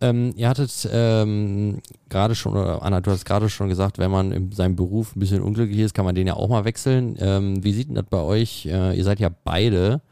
[0.00, 4.30] ähm, ihr hattet ähm, gerade schon, oder Anna, du hast gerade schon gesagt, wenn man
[4.30, 7.16] in seinem Beruf ein bisschen unglücklich ist, kann man den ja auch mal wechseln.
[7.18, 8.66] Ähm, wie sieht denn das bei euch?
[8.66, 10.02] Äh, ihr seid ja beide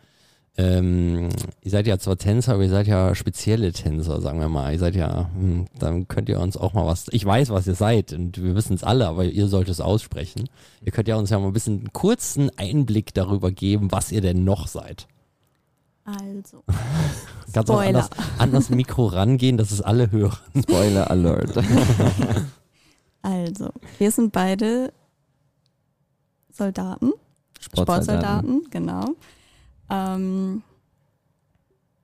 [0.59, 1.29] ähm,
[1.63, 4.73] ihr seid ja zwar Tänzer, aber ihr seid ja spezielle Tänzer, sagen wir mal.
[4.73, 7.75] Ihr seid ja, hm, dann könnt ihr uns auch mal was, ich weiß, was ihr
[7.75, 10.49] seid und wir wissen es alle, aber ihr sollt es aussprechen.
[10.81, 14.23] Ihr könnt ja uns ja mal ein bisschen einen kurzen Einblick darüber geben, was ihr
[14.23, 15.07] denn noch seid.
[16.05, 16.63] Also.
[17.53, 20.39] Kannst auch anders an das Mikro rangehen, dass es alle hören.
[20.63, 21.53] Spoiler Alert.
[23.23, 24.93] also, wir sind beide
[26.51, 27.13] Soldaten.
[27.61, 29.17] Sportsoldaten, Sportsoldaten genau.
[29.91, 30.63] Ähm,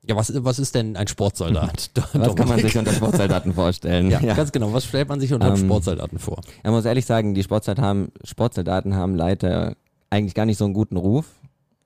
[0.04, 1.90] ja, was, was ist denn ein Sportsoldat?
[2.12, 3.92] was kann man sich unter Sportsoldaten vorstellen?
[4.10, 4.72] Ja, ja, ganz genau.
[4.72, 6.40] Was stellt man sich unter ähm, Sportsoldaten vor?
[6.62, 9.76] Ich muss ehrlich sagen, die Sportsoldaten haben, Sportsoldaten haben leider
[10.10, 11.26] eigentlich gar nicht so einen guten Ruf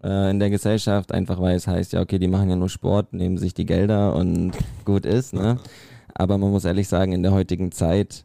[0.02, 3.12] äh, in der Gesellschaft, einfach weil es heißt, ja, okay, die machen ja nur Sport,
[3.12, 4.52] nehmen sich die Gelder und
[4.86, 5.34] gut ist.
[5.34, 5.58] Ne?
[6.14, 8.24] Aber man muss ehrlich sagen, in der heutigen Zeit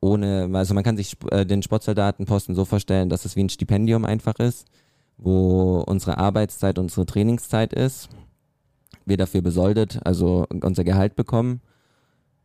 [0.00, 4.04] ohne, also man kann sich äh, den Sportsoldatenposten so vorstellen, dass es wie ein Stipendium
[4.04, 4.66] einfach ist
[5.18, 8.08] wo unsere Arbeitszeit, unsere Trainingszeit ist.
[9.04, 11.60] Wir dafür besoldet, also unser Gehalt bekommen.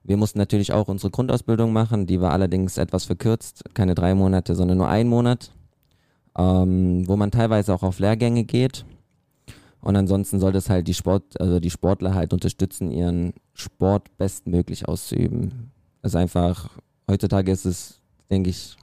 [0.04, 4.56] Wir mussten natürlich auch unsere Grundausbildung machen, die war allerdings etwas verkürzt, keine drei Monate,
[4.56, 5.52] sondern nur ein Monat,
[6.38, 8.86] ähm, wo man teilweise auch auf Lehrgänge geht.
[9.82, 14.88] Und ansonsten sollte es halt die Sport, also die Sportler halt unterstützen, ihren Sport bestmöglich
[14.88, 15.72] auszuüben.
[16.02, 16.70] Also einfach,
[17.10, 18.76] heutzutage ist es, denke ich,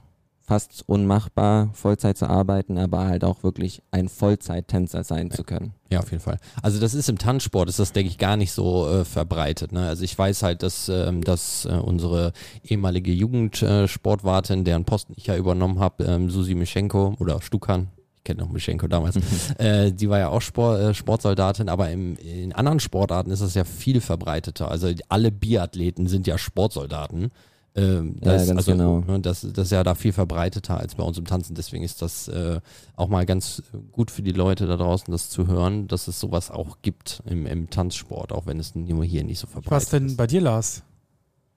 [0.49, 5.73] fast unmachbar, Vollzeit zu arbeiten, aber halt auch wirklich ein Vollzeittänzer sein zu können.
[5.91, 6.39] Ja, auf jeden Fall.
[6.63, 9.73] Also das ist im Tanzsport, ist das, denke ich, gar nicht so äh, verbreitet.
[9.73, 9.85] Ne?
[9.87, 12.33] Also ich weiß halt, dass, ähm, dass äh, unsere
[12.63, 18.23] ehemalige Jugendsportwartin, äh, deren Posten ich ja übernommen habe, ähm, Susi Mischenko oder Stukan, ich
[18.23, 19.19] kenne noch Mischenko damals,
[19.59, 23.53] äh, die war ja auch Sport, äh, Sportsoldatin, aber im, in anderen Sportarten ist das
[23.53, 24.71] ja viel verbreiteter.
[24.71, 27.29] Also alle Biathleten sind ja Sportsoldaten.
[27.75, 28.99] Ähm, das, ja, also, genau.
[28.99, 31.55] Ne, das, das ist ja da viel verbreiteter als bei uns im Tanzen.
[31.55, 32.59] Deswegen ist das äh,
[32.95, 36.51] auch mal ganz gut für die Leute da draußen, das zu hören, dass es sowas
[36.51, 39.85] auch gibt im, im Tanzsport, auch wenn es nur hier nicht so verbreitet ist.
[39.85, 40.83] Was denn bei dir, Lars?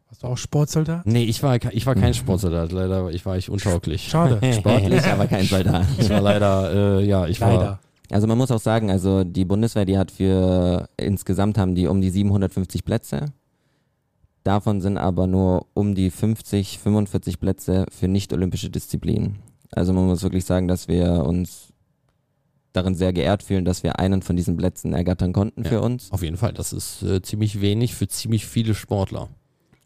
[0.09, 1.07] Warst du auch Sportsoldat?
[1.07, 4.09] Nee, ich war, ich war kein Sportsoldat, leider ich war ich untauglich.
[4.09, 4.39] Schade.
[4.53, 5.87] Sportlich, aber kein Soldat.
[5.99, 7.59] Ich war leider, äh, ja, ich leider.
[7.59, 7.81] war.
[8.11, 12.03] Also man muss auch sagen, also die Bundeswehr, die hat für insgesamt haben die um
[12.03, 13.33] die 750 Plätze
[14.45, 19.39] Davon sind aber nur um die 50, 45 Plätze für nicht-olympische Disziplinen.
[19.71, 21.73] Also man muss wirklich sagen, dass wir uns
[22.73, 26.11] darin sehr geehrt fühlen, dass wir einen von diesen Plätzen ergattern konnten ja, für uns.
[26.11, 29.29] Auf jeden Fall, das ist äh, ziemlich wenig für ziemlich viele Sportler.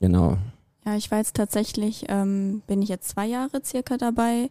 [0.01, 0.39] Genau.
[0.85, 4.51] Ja, ich war jetzt tatsächlich, ähm, bin ich jetzt zwei Jahre circa dabei.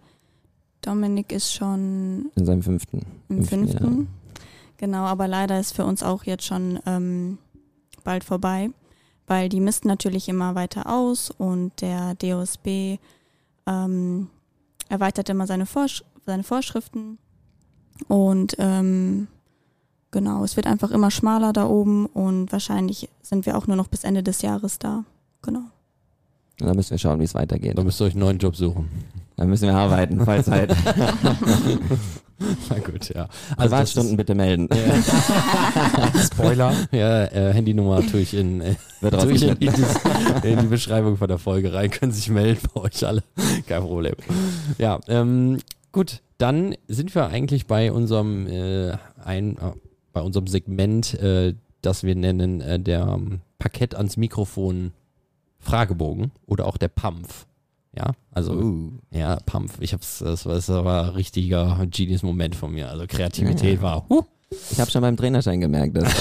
[0.81, 3.05] Dominik ist schon in seinem fünften.
[3.29, 3.77] Im fünften.
[3.77, 4.07] fünften.
[4.77, 7.37] Genau, aber leider ist für uns auch jetzt schon ähm,
[8.03, 8.69] bald vorbei
[9.27, 12.97] weil die missten natürlich immer weiter aus und der DOSB
[13.67, 14.29] ähm,
[14.89, 17.17] erweitert immer seine, Vorsch seine Vorschriften
[18.07, 19.27] und ähm,
[20.11, 23.87] genau, es wird einfach immer schmaler da oben und wahrscheinlich sind wir auch nur noch
[23.87, 25.03] bis Ende des Jahres da.
[25.41, 25.63] Genau.
[26.57, 27.77] Da müssen wir schauen, wie es weitergeht.
[27.77, 28.89] Da müsst ihr euch einen neuen Job suchen.
[29.37, 30.75] Da müssen wir arbeiten, Vollzeit.
[32.69, 33.27] Na gut, ja.
[33.55, 34.67] Also Privatstunden bitte melden.
[34.73, 36.21] Ja.
[36.21, 36.73] Spoiler.
[36.91, 39.73] Ja, äh, Handynummer tue ich in, äh, tue ich in, in,
[40.43, 41.89] die, in, die Beschreibung von der Folge rein.
[41.89, 43.23] Können sich melden bei euch alle.
[43.67, 44.15] Kein Problem.
[44.77, 45.59] Ja, ähm,
[45.91, 46.21] gut.
[46.37, 49.71] Dann sind wir eigentlich bei unserem äh, ein, äh,
[50.11, 54.91] bei unserem Segment, äh, das wir nennen äh, der ähm, Parkett ans Mikrofon
[55.59, 57.47] Fragebogen oder auch der PAMF.
[57.95, 58.91] Ja, also uh.
[59.11, 59.71] ja, Pump.
[59.79, 62.89] Ich hab's, das war, das war ein richtiger Genius-Moment von mir.
[62.89, 64.23] Also Kreativität war huh,
[64.71, 66.13] Ich habe schon beim Trainerschein gemerkt, dass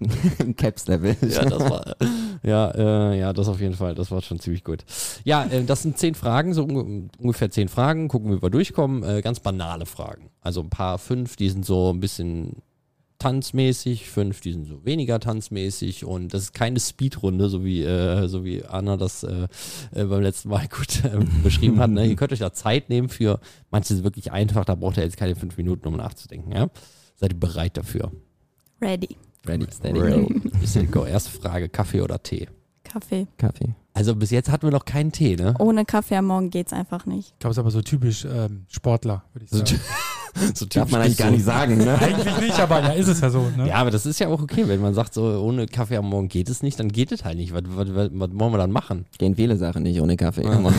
[0.00, 1.16] äh, Caps Level.
[1.22, 1.96] Ja, das war,
[2.42, 3.94] ja, äh, ja, das auf jeden Fall.
[3.94, 4.84] Das war schon ziemlich gut.
[5.24, 8.08] Ja, äh, das sind zehn Fragen, so unge ungefähr zehn Fragen.
[8.08, 9.02] Gucken, wie wir durchkommen.
[9.02, 10.28] Äh, ganz banale Fragen.
[10.42, 12.62] Also ein paar fünf, die sind so ein bisschen
[13.18, 18.28] tanzmäßig, fünf, die sind so weniger tanzmäßig und das ist keine Speedrunde, so wie, äh,
[18.28, 19.48] so wie Anna das äh,
[19.94, 21.90] äh, beim letzten Mal gut äh, beschrieben hat.
[21.90, 22.06] Ne?
[22.06, 25.16] Ihr könnt euch da Zeit nehmen für, manche sind wirklich einfach, da braucht ihr jetzt
[25.16, 26.52] keine fünf Minuten, um nachzudenken.
[26.52, 26.68] Ja?
[27.16, 28.12] Seid ihr bereit dafür?
[28.80, 29.16] Ready.
[29.46, 30.26] Ready, steady, Ready.
[30.26, 30.66] go.
[30.66, 31.04] Steady, go.
[31.04, 32.48] Erste Frage, Kaffee oder Tee?
[32.84, 33.26] Kaffee.
[33.38, 33.74] Kaffee.
[33.96, 35.54] Also bis jetzt hatten wir noch keinen Tee, ne?
[35.58, 37.32] Ohne Kaffee am Morgen geht's einfach nicht.
[37.32, 39.80] Ich glaube, es ist aber so typisch ähm, Sportler, würde ich So sagen.
[40.54, 41.98] So Darf man eigentlich gar nicht sagen, ne?
[41.98, 43.48] Eigentlich nicht, aber ja, ist es ja so.
[43.56, 43.68] Ne?
[43.68, 46.28] Ja, aber das ist ja auch okay, wenn man sagt, so ohne Kaffee am Morgen
[46.28, 47.54] geht es nicht, dann geht es halt nicht.
[47.54, 49.06] Was, was, was, was wollen wir dann machen?
[49.16, 50.44] Gehen viele Sachen nicht ohne Kaffee.
[50.44, 50.60] Ja.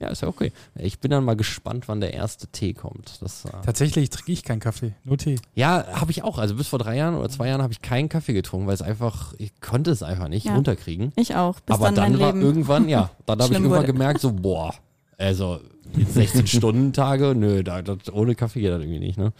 [0.00, 0.50] Ja, ist ja okay.
[0.76, 3.20] Ich bin dann mal gespannt, wann der erste Tee kommt.
[3.20, 5.36] Das, äh, Tatsächlich trinke ich keinen Kaffee, nur Tee.
[5.54, 6.38] ja, habe ich auch.
[6.38, 8.80] Also bis vor drei Jahren oder zwei Jahren habe ich keinen Kaffee getrunken, weil es
[8.80, 10.54] einfach, ich konnte es einfach nicht Ja.
[10.54, 11.12] runterkriegen.
[11.16, 11.60] Ich auch.
[11.60, 12.46] Bis Aber dann, dann, mein war Leben.
[12.46, 13.92] irgendwann, ja, dann habe ich irgendwann wurde.
[13.92, 14.74] gemerkt, so, boah,
[15.18, 15.60] also
[15.96, 19.32] jetzt 16 Stunden Tage, nö, da, das, ohne Kaffee geht das irgendwie nicht, ne?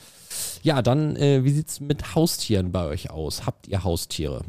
[0.63, 3.47] Ja, dann, äh, wie sieht's mit Haustieren bei euch aus?
[3.47, 4.43] Habt ihr Haustiere?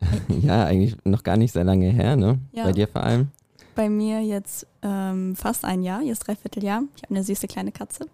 [0.42, 2.38] ja, eigentlich noch gar nicht sehr lange her, ne?
[2.52, 2.64] Ja.
[2.64, 3.28] Bei dir vor allem.
[3.74, 6.82] Bei mir jetzt ähm, fast ein Jahr, jetzt dreiviertel Jahr.
[6.96, 8.06] Ich habe eine süße kleine Katze.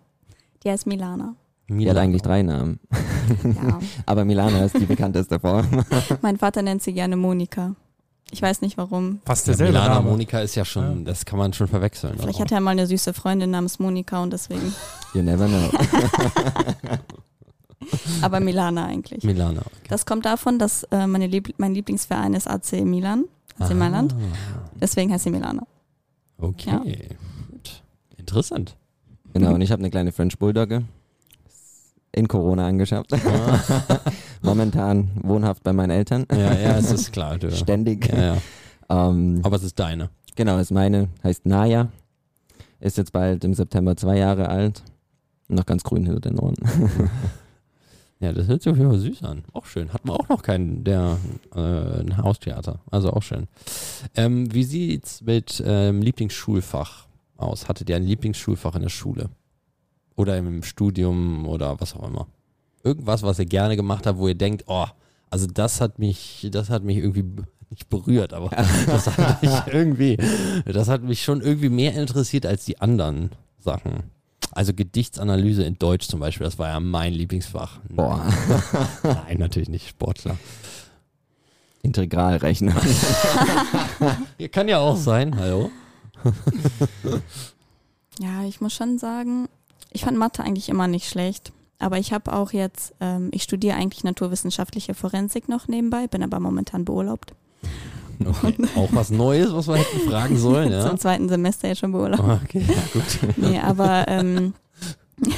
[0.63, 1.35] Die heißt Milana.
[1.69, 2.81] Die hat eigentlich drei Namen.
[3.45, 3.79] Ja.
[4.07, 5.67] Aber Milana ist die bekannteste Form.
[6.23, 7.75] mein Vater nennt sie gerne Monika.
[8.31, 9.21] Ich weiß nicht warum.
[9.25, 10.11] Fast Ja, derselbe Milana Name.
[10.11, 12.15] Monika ist ja schon, das kann man schon verwechseln.
[12.19, 12.41] Vielleicht auch.
[12.43, 14.75] hat er mal eine süße Freundin namens Monika und deswegen.
[15.15, 15.71] You never know.
[18.23, 19.25] Aber Milana eigentlich.
[19.25, 19.61] Milana.
[19.61, 19.71] Okay.
[19.89, 23.25] Das kommt davon, dass äh, meine Lieb mein Lieblingsverein ist AC Milan,
[23.59, 24.15] AC Mailand.
[24.81, 25.63] Deswegen heißt sie Milana.
[26.37, 27.09] Okay,
[27.51, 27.83] gut.
[28.17, 28.77] Interessant.
[29.33, 30.85] Genau, und ich habe eine kleine French Bulldogge.
[32.19, 33.11] In Corona angeschafft.
[34.43, 36.27] Momentan wohnhaft bei meinen Eltern.
[36.33, 37.39] Ja, ja, es ist klar.
[37.39, 37.51] Du.
[37.53, 38.09] Ständig.
[38.09, 39.09] Ja, ja.
[39.09, 40.11] Ähm, Aber es ist deine.
[40.35, 41.89] genau, ist meine, heißt Naya.
[42.81, 44.83] Ist jetzt bald im September zwei Jahre alt.
[45.47, 46.57] Noch ganz grün hinter den Ohren.
[48.21, 49.45] Ja, das hört sich auf jeden Fall süß an.
[49.53, 49.93] Auch schön.
[49.93, 51.19] Hat man auch noch keinen, der
[51.55, 52.81] äh, ein Haustheater.
[52.91, 53.47] Also auch schön.
[54.17, 57.69] Ähm, wie sieht's mit ähm, Lieblingsschulfach aus?
[57.69, 59.29] Hattet ihr ein Lieblingsschulfach in der Schule?
[60.19, 62.27] Oder im Studium oder was auch immer?
[62.83, 64.87] Irgendwas, was ihr gerne gemacht habt, wo ihr denkt, oh,
[65.31, 67.25] also das hat mich, das hat mich irgendwie
[67.71, 68.49] nicht berührt, aber
[68.87, 70.17] das hat mich irgendwie,
[70.65, 74.11] das hat mich schon irgendwie mehr interessiert als die anderen Sachen.
[74.51, 77.79] Also Gedichtsanalyse in Deutsch zum Beispiel, das war ja mein Lieblingsfach.
[77.89, 78.27] Boah.
[79.05, 80.37] Nein, natürlich nicht, Sportler.
[81.83, 82.75] Integralrechner.
[84.51, 85.71] Kann ja auch sein, hallo.
[88.19, 89.49] Ja, ich muss schon sagen,
[89.91, 91.53] ich fand Mathe eigentlich immer nicht schlecht.
[91.81, 96.41] Aber ich habe auch jetzt, ähm, ich studiere eigentlich naturwissenschaftliche Forensik noch nebenbei, bin aber
[96.41, 97.35] momentan beurlaubt.
[98.25, 98.57] Okay.
[98.75, 100.87] Auch was Neues, was wir hätten fragen sollen, ja?
[100.89, 102.43] Zum zweiten Semester jetzt schon beurlaubt.
[102.45, 103.37] Okay, ja, gut.
[103.37, 104.55] Nee, aber ähm,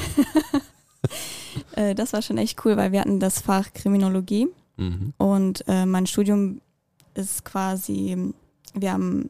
[1.77, 5.13] äh, das war schon echt cool, weil wir hatten das Fach Kriminologie Mhm.
[5.19, 6.63] und äh, mein Studium
[7.13, 8.33] ist quasi,
[8.73, 9.29] wir haben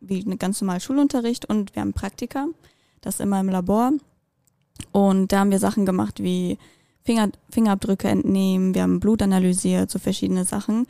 [0.00, 2.46] wie eine ganz normale Schulunterricht und wir haben Praktika,
[3.02, 3.92] das immer im Labor.
[4.92, 6.58] Und da haben wir Sachen gemacht wie
[7.04, 10.86] Finger, Fingerabdrücke entnehmen, wir haben Blut analysiert, so verschiedene Sachen,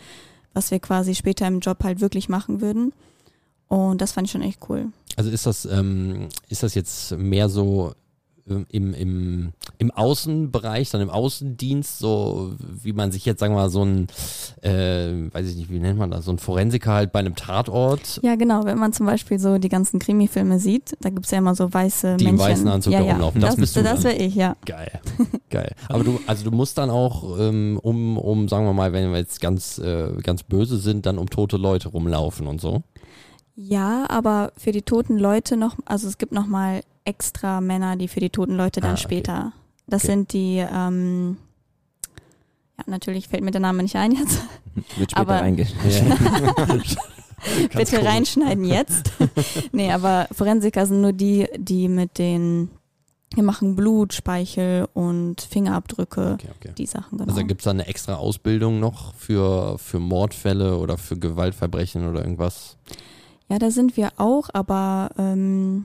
[0.55, 2.93] was wir quasi später im Job halt wirklich machen würden.
[3.69, 4.87] Und das fand ich schon echt cool.
[5.17, 7.93] Also ist das, ähm, ist das jetzt mehr so
[8.47, 13.71] im, im, im Außenbereich, dann im Außendienst, so wie man sich jetzt, sagen wir mal,
[13.71, 14.07] so ein,
[14.63, 18.21] äh, weiß ich nicht, wie nennt man das, so ein Forensiker halt bei einem Tatort,
[18.23, 18.65] Ja, genau.
[18.65, 22.17] Wenn man zum Beispiel so die ganzen Krimi-Filme sieht, da gibt's ja immer so weiße
[22.19, 22.51] Die im Männchen.
[22.53, 23.13] weißen Anzug ja, da ja.
[23.15, 23.41] rumlaufen.
[23.41, 24.57] Das Das, bist du das wäre ich, ja.
[24.65, 25.01] Geil,
[25.51, 25.75] geil.
[25.89, 29.19] Aber du, also du musst dann auch, ähm, um, um, sagen wir mal, wenn wir
[29.19, 32.83] jetzt ganz, äh, ganz böse sind, dann um tote Leute rumlaufen und so.
[33.57, 38.09] Ja, aber für die toten Leute noch, also es gibt noch mal extra Männer, die
[38.09, 39.03] für die toten Leute dann Ah, okay.
[39.03, 39.53] später.
[39.87, 40.13] Das Okay.
[40.13, 41.37] sind die, ähm,
[42.79, 44.43] ja, natürlich fällt mir der Name nicht ein jetzt.
[44.97, 46.11] Wird später Aber- reingeschnitten.
[47.73, 48.11] Bitte komisch.
[48.11, 49.13] reinschneiden jetzt.
[49.73, 52.71] nee, aber Forensiker sind nur die, die mit den,
[53.35, 56.73] wir machen Blut, Speichel und Fingerabdrücke, Okay, okay.
[56.77, 57.31] die Sachen, genau.
[57.31, 62.23] Also gibt es da eine extra Ausbildung noch für, für Mordfälle oder für Gewaltverbrechen oder
[62.23, 62.77] irgendwas?
[63.49, 65.85] ja, da sind wir auch, aber ähm,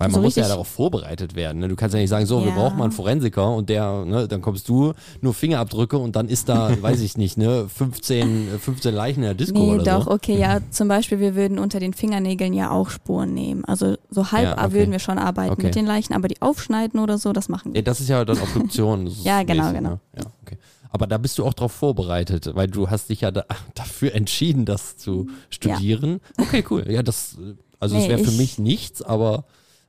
[0.00, 1.58] Weil man So muss ja richtig- darauf vorbereitet werden.
[1.58, 1.66] Ne?
[1.66, 2.54] Du kannst ja nicht sagen, so, wir Ja.
[2.54, 6.48] brauchen mal einen Forensiker und der, ne, dann kommst du, nur Fingerabdrücke und dann ist
[6.48, 10.04] da, weiß ich nicht, ne, 15, äh, 15 Leichen in der Disco Nee, oder doch,
[10.04, 10.12] so.
[10.12, 13.64] okay, ja, zum Beispiel, wir würden unter den Fingernägeln ja auch Spuren nehmen.
[13.64, 14.72] Also so halb Ja, okay.
[14.74, 15.64] würden wir schon arbeiten Okay.
[15.66, 17.80] mit den Leichen, aber die aufschneiden oder so, das machen wir.
[17.80, 19.08] Ja, das ist ja dann Obduktion.
[19.24, 19.90] Ja, genau, mäßig, genau.
[19.90, 20.00] Ne?
[20.16, 20.58] Ja, okay.
[20.90, 24.64] Aber da bist du auch drauf vorbereitet, weil du hast dich ja da, dafür entschieden,
[24.64, 26.20] das zu studieren.
[26.40, 26.84] Okay, cool.
[26.88, 29.44] Ja, das, äh, also es Nee, wäre für ich- mich nichts, aber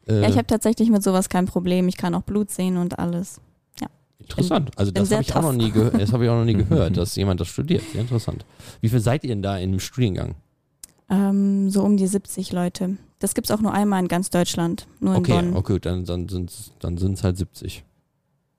[0.07, 1.87] äh, Ja, ich habe tatsächlich mit sowas kein Problem.
[1.87, 3.39] Ich kann auch Blut sehen und alles.
[4.19, 4.71] interessant.
[4.75, 5.93] Also das habe ich auch noch nie gehört.
[5.99, 7.83] Das habe ich auch noch nie gehört, dass jemand das studiert.
[7.91, 8.45] Sehr interessant.
[8.81, 10.35] Wie viel seid ihr denn da im Studiengang?
[11.09, 12.97] Ähm, so um die 70 Leute.
[13.17, 15.55] Das gibt's auch nur einmal in ganz Deutschland, nur in Okay, Bonn.
[15.55, 17.83] okay, dann, dann sind es dann sind's halt 70.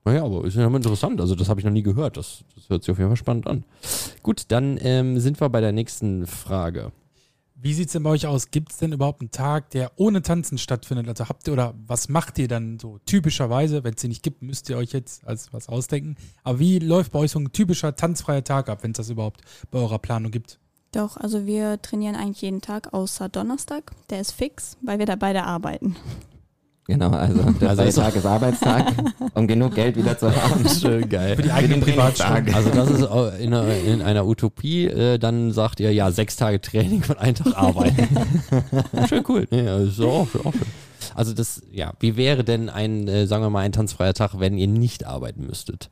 [0.03, 1.21] Naja, aber ist ja immer interessant.
[1.21, 2.17] Also das habe ich noch nie gehört.
[2.17, 3.63] Das, das hört sich auf jeden Fall spannend an.
[4.23, 6.91] Gut, dann ähm, sind wir bei der nächsten Frage.
[7.63, 8.49] Wie sieht es denn bei euch aus?
[8.49, 11.07] Gibt es denn überhaupt einen Tag, der ohne Tanzen stattfindet?
[11.07, 13.83] Also habt ihr oder was macht ihr dann so typischerweise?
[13.83, 16.15] Wenn es sie nicht gibt, müsst ihr euch jetzt als was ausdenken.
[16.43, 19.41] Aber wie läuft bei euch so ein typischer tanzfreier Tag ab, wenn es das überhaupt
[19.69, 20.57] bei eurer Planung gibt?
[20.91, 23.91] Doch, also wir trainieren eigentlich jeden Tag außer Donnerstag.
[24.09, 25.95] Der ist fix, weil wir da beide arbeiten.
[26.91, 28.93] Genau, also der Also freie ist- Tag ist Arbeitstag,
[29.33, 30.67] um genug Geld wieder zu haben.
[30.81, 31.35] Schön geil.
[31.37, 32.53] Für die eigenen den Privatstunden.
[32.53, 33.01] Also das ist
[33.41, 37.35] in einer, in einer Utopie, äh, dann sagt ihr ja sechs Tage Training und einen
[37.35, 38.07] Tag arbeiten.
[39.07, 39.47] schön cool.
[39.51, 40.61] Nee, also ist auch, auch schön.
[41.15, 44.57] Also das, ja, wie wäre denn ein, äh, sagen wir mal, ein tanzfreier Tag, wenn
[44.57, 45.89] ihr nicht arbeiten müsstet?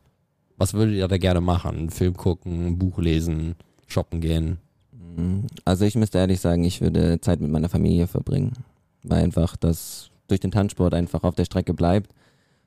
[0.58, 1.78] Was würdet ihr da gerne machen?
[1.78, 3.56] Einen Film gucken, ein Buch lesen,
[3.88, 4.58] shoppen gehen?
[5.66, 8.54] Also ich müsste ehrlich sagen, ich würde Zeit mit meiner Familie verbringen,
[9.04, 12.14] weil einfach das durch den Tanzsport einfach auf der Strecke bleibt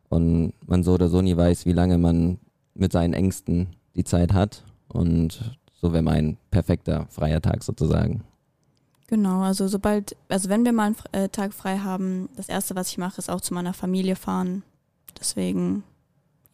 [0.08, 2.38] und man so oder so nie weiß, wie lange man
[2.74, 8.22] mit seinen Ängsten die Zeit hat und so wäre mein perfekter freier Tag sozusagen.
[9.08, 12.88] Genau, also sobald, also wenn wir mal einen äh, Tag frei haben, das erste, was
[12.88, 14.62] ich mache, ist auch zu meiner Familie fahren.
[15.20, 15.82] Deswegen,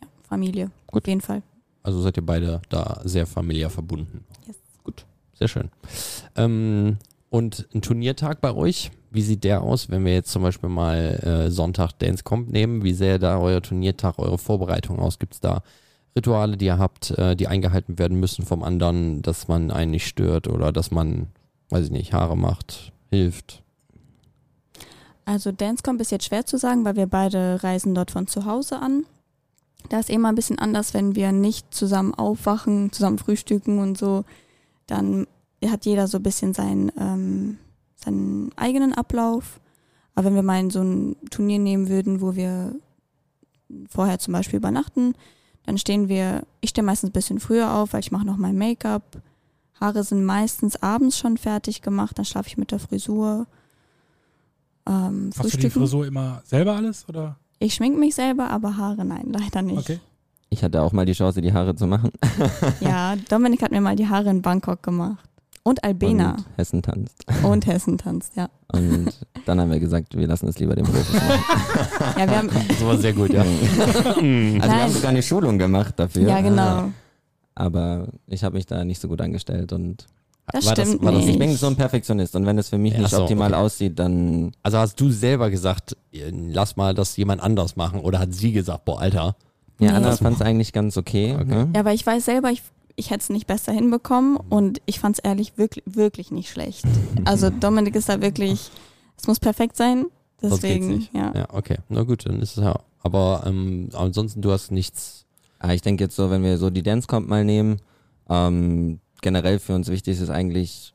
[0.00, 1.04] ja, Familie, Gut.
[1.04, 1.42] auf jeden Fall.
[1.84, 4.24] Also seid ihr beide da sehr familiär verbunden.
[4.46, 4.56] Yes.
[4.82, 5.70] Gut, sehr schön.
[6.34, 6.96] Ähm,
[7.30, 11.46] und ein Turniertag bei euch, wie sieht der aus, wenn wir jetzt zum Beispiel mal
[11.46, 12.82] äh, Sonntag Dance Comp nehmen?
[12.82, 15.18] Wie sähe da euer Turniertag, eure Vorbereitung aus?
[15.18, 15.62] Gibt es da
[16.16, 20.06] Rituale, die ihr habt, äh, die eingehalten werden müssen vom anderen, dass man einen nicht
[20.06, 21.28] stört oder dass man,
[21.70, 23.62] weiß ich nicht, Haare macht, hilft?
[25.24, 28.78] Also Dancecomp ist jetzt schwer zu sagen, weil wir beide reisen dort von zu Hause
[28.80, 29.04] an.
[29.90, 34.24] Da ist immer ein bisschen anders, wenn wir nicht zusammen aufwachen, zusammen frühstücken und so.
[34.86, 35.26] Dann
[35.64, 37.58] hat jeder so ein bisschen seinen, ähm,
[37.98, 39.60] seinen eigenen Ablauf.
[40.14, 42.74] Aber wenn wir mal in so ein Turnier nehmen würden, wo wir
[43.88, 45.14] vorher zum Beispiel übernachten,
[45.66, 48.56] dann stehen wir, ich stehe meistens ein bisschen früher auf, weil ich mache noch mein
[48.56, 49.20] Make-up.
[49.80, 53.46] Haare sind meistens abends schon fertig gemacht, dann schlafe ich mit der Frisur.
[54.86, 55.70] Ähm, Machst du die.
[55.70, 57.08] Frisur immer selber alles?
[57.08, 57.36] Oder?
[57.58, 59.78] Ich schminke mich selber, aber Haare nein, leider nicht.
[59.78, 60.00] Okay.
[60.50, 62.10] Ich hatte auch mal die Chance, die Haare zu machen.
[62.80, 65.28] Ja, Dominik hat mir mal die Haare in Bangkok gemacht.
[65.64, 67.24] Und Albena Und Hessen tanzt.
[67.42, 68.48] und, Hessen tanzt, ja.
[68.72, 69.08] Und
[69.46, 71.40] dann haben wir gesagt, wir lassen es lieber den Profis machen.
[72.18, 73.40] Ja, wir haben, Das war sehr gut, ja.
[74.16, 74.70] Also wir Nein.
[74.82, 76.28] haben sogar eine Schulung gemacht dafür.
[76.28, 76.90] ja genau.
[77.54, 80.06] Aber ich habe mich da nicht so gut angestellt und
[80.52, 81.32] Das War das- stimmt war das- nicht.
[81.34, 83.60] ich bin so ein Perfektionist und wenn es für mich Ja, nicht so, optimal okay.
[83.62, 88.20] aussieht, dann Also hast du selber gesagt, äh, lass mal das jemand anders machen oder
[88.20, 89.36] hat sie gesagt, boah, Alter,
[89.80, 89.96] ja, Nee.
[89.96, 91.34] Anna fand es eigentlich ganz okay.
[91.34, 91.44] Okay.
[91.44, 91.68] Ne?
[91.74, 92.62] Ja, aber ich weiß selber, ich,
[92.98, 96.84] ich hätte es nicht besser hinbekommen und ich fand es ehrlich wirklich, wirklich nicht schlecht.
[97.24, 98.70] Also Dominik ist da wirklich,
[99.16, 100.06] es muss perfekt sein.
[100.40, 101.14] Sonst geht's Deswegen, nicht.
[101.14, 101.32] ja.
[101.34, 101.78] Ja, okay.
[101.88, 102.78] Na gut, dann ist es ja.
[103.02, 105.26] Aber ähm, ansonsten, du hast nichts.
[105.60, 107.80] Ah, ich denke jetzt so, wenn wir so die Dance Comp mal nehmen,
[108.28, 110.92] ähm, generell für uns wichtig ist eigentlich,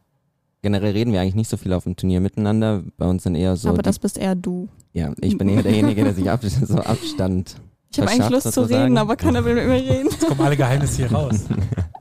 [0.62, 2.84] generell reden wir eigentlich nicht so viel auf dem Turnier miteinander.
[2.98, 4.68] Bei uns sind eher so, aber das bist eher du.
[4.92, 7.56] ja, ich bin eher derjenige, der sich ab, so Abstand.
[7.92, 10.10] Ich habe eigentlich Lust zu reden, aber keiner will mit mir reden.
[10.10, 11.42] Jetzt kommen alle Geheimnisse hier raus.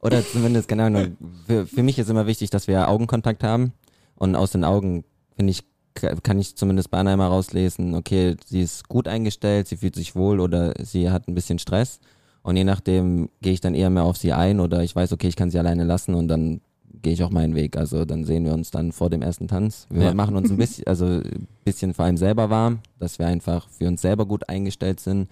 [0.00, 3.72] Oder zumindest, keine Ahnung, für, für mich ist immer wichtig, dass wir Augenkontakt haben.
[4.16, 5.04] Und aus den Augen,
[5.36, 5.64] finde ich,
[6.22, 10.14] kann ich zumindest bei Anna immer rauslesen, okay, sie ist gut eingestellt, sie fühlt sich
[10.14, 11.98] wohl oder sie hat ein bisschen Stress.
[12.42, 15.26] Und je nachdem gehe ich dann eher mehr auf sie ein oder ich weiß, okay,
[15.28, 16.60] ich kann sie alleine lassen und dann
[17.02, 17.76] gehe ich auch meinen Weg.
[17.76, 19.86] Also dann sehen wir uns dann vor dem ersten Tanz.
[19.90, 20.14] Wir Ja.
[20.14, 23.88] machen uns ein bisschen, also ein bisschen vor allem selber warm, dass wir einfach für
[23.88, 25.28] uns selber gut eingestellt sind.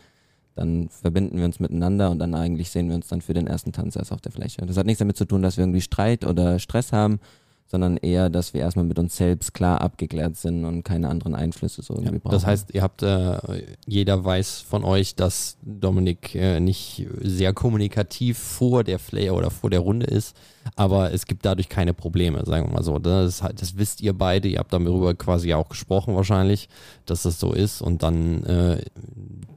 [0.56, 3.72] Dann verbinden wir uns miteinander und dann eigentlich sehen wir uns dann für den ersten
[3.72, 4.64] Tanz erst auf der Fläche.
[4.66, 7.20] Das hat nichts damit zu tun, dass wir irgendwie Streit oder Stress haben,
[7.68, 11.82] sondern eher, dass wir erstmal mit uns selbst klar abgeklärt sind und keine anderen Einflüsse
[11.82, 12.32] so irgendwie brauchen.
[12.32, 13.38] Das heißt, ihr habt, äh,
[13.86, 19.70] jeder weiß von euch, dass Dominik äh, nicht sehr kommunikativ vor der Flay oder vor
[19.70, 20.36] der Runde ist,
[20.76, 22.98] aber es gibt dadurch keine Probleme, sagen wir mal so.
[22.98, 26.68] Das, ist halt, das wisst ihr beide, ihr habt darüber quasi auch gesprochen wahrscheinlich,
[27.04, 28.82] dass das so ist und dann äh,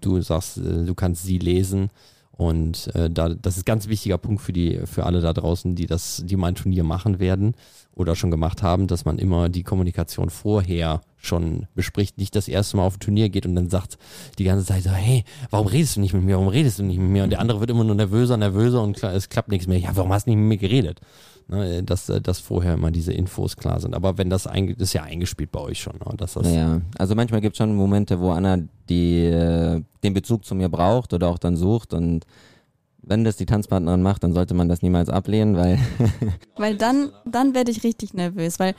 [0.01, 1.91] du sagst, äh, du kannst sie lesen
[2.40, 5.76] und äh, da, das ist ein ganz wichtiger Punkt für die, für alle da draußen,
[5.76, 7.54] die das, die mal ein Turnier machen werden
[7.96, 12.78] oder schon gemacht haben, dass man immer die Kommunikation vorher schon bespricht, nicht das erste
[12.78, 13.98] Mal auf ein Turnier geht und dann sagt
[14.38, 16.98] die ganze Zeit so, hey, warum redest du nicht mit mir, warum redest du nicht
[16.98, 17.26] mit mir?
[17.26, 19.78] Und der andere wird immer nur nervöser, nervöser und es klappt nichts mehr.
[19.78, 21.02] Ja, warum hast du nicht mit mir geredet?
[21.52, 23.95] Ne, dass, äh, dass vorher immer diese Infos klar sind.
[23.95, 25.95] Aber wenn das, einge das ist ja eingespielt bei euch schon.
[25.95, 26.16] Ne?
[26.16, 30.45] Dass das Ja, also manchmal gibt es schon Momente, wo Anna die, äh, den Bezug
[30.45, 32.26] zu mir braucht oder auch dann sucht und
[33.02, 35.80] wenn das die Tanzpartnerin macht, dann sollte man das niemals ablehnen, weil
[36.56, 38.76] Weil dann, dann werde ich richtig nervös, weil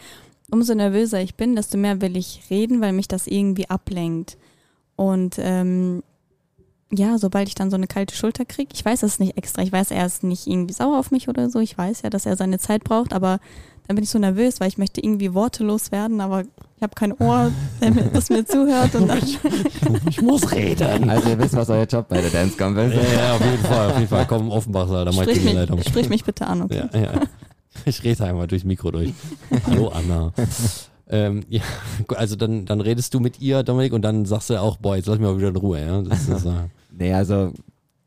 [0.53, 4.37] umso nervöser ich bin, desto mehr will ich reden, weil mich das irgendwie ablenkt.
[4.95, 6.05] Und ähm,
[6.93, 9.72] ja, sobald ich dann so eine kalte Schulter kriege, ich weiß das nicht extra, ich
[9.72, 12.36] weiß, er ist nicht irgendwie sauer auf mich oder so, ich weiß ja, dass er
[12.36, 13.38] seine Zeit braucht, aber
[13.86, 17.12] dann bin ich so nervös, weil ich möchte irgendwie wortelos werden, aber ich habe kein
[17.12, 17.51] Ohr,
[18.12, 19.18] das mir zuhört und dann,
[20.09, 21.11] ich muss reden.
[21.11, 23.12] also ihr wisst, was euer Job bei der Dance Company Ja, ist.
[23.12, 24.26] ja, auf jeden Fall, auf jeden Fall.
[24.28, 25.76] Komm, Offenbach, da mach ich sprich, die Leitung.
[25.78, 26.88] mich, sprich mich bitte an, okay?
[26.93, 27.20] Ja, ja.
[27.84, 29.12] Ich rede einmal durchs Mikro durch.
[29.66, 30.32] Hallo Anna.
[31.09, 31.62] ähm, ja,
[32.16, 35.07] also dann, dann redest du mit ihr, Dominik, und dann sagst du auch, boah, jetzt
[35.07, 35.80] lass mich mal wieder in Ruhe.
[35.80, 36.03] Ja?
[36.03, 36.53] Das ist, äh,
[37.01, 37.53] Nee, also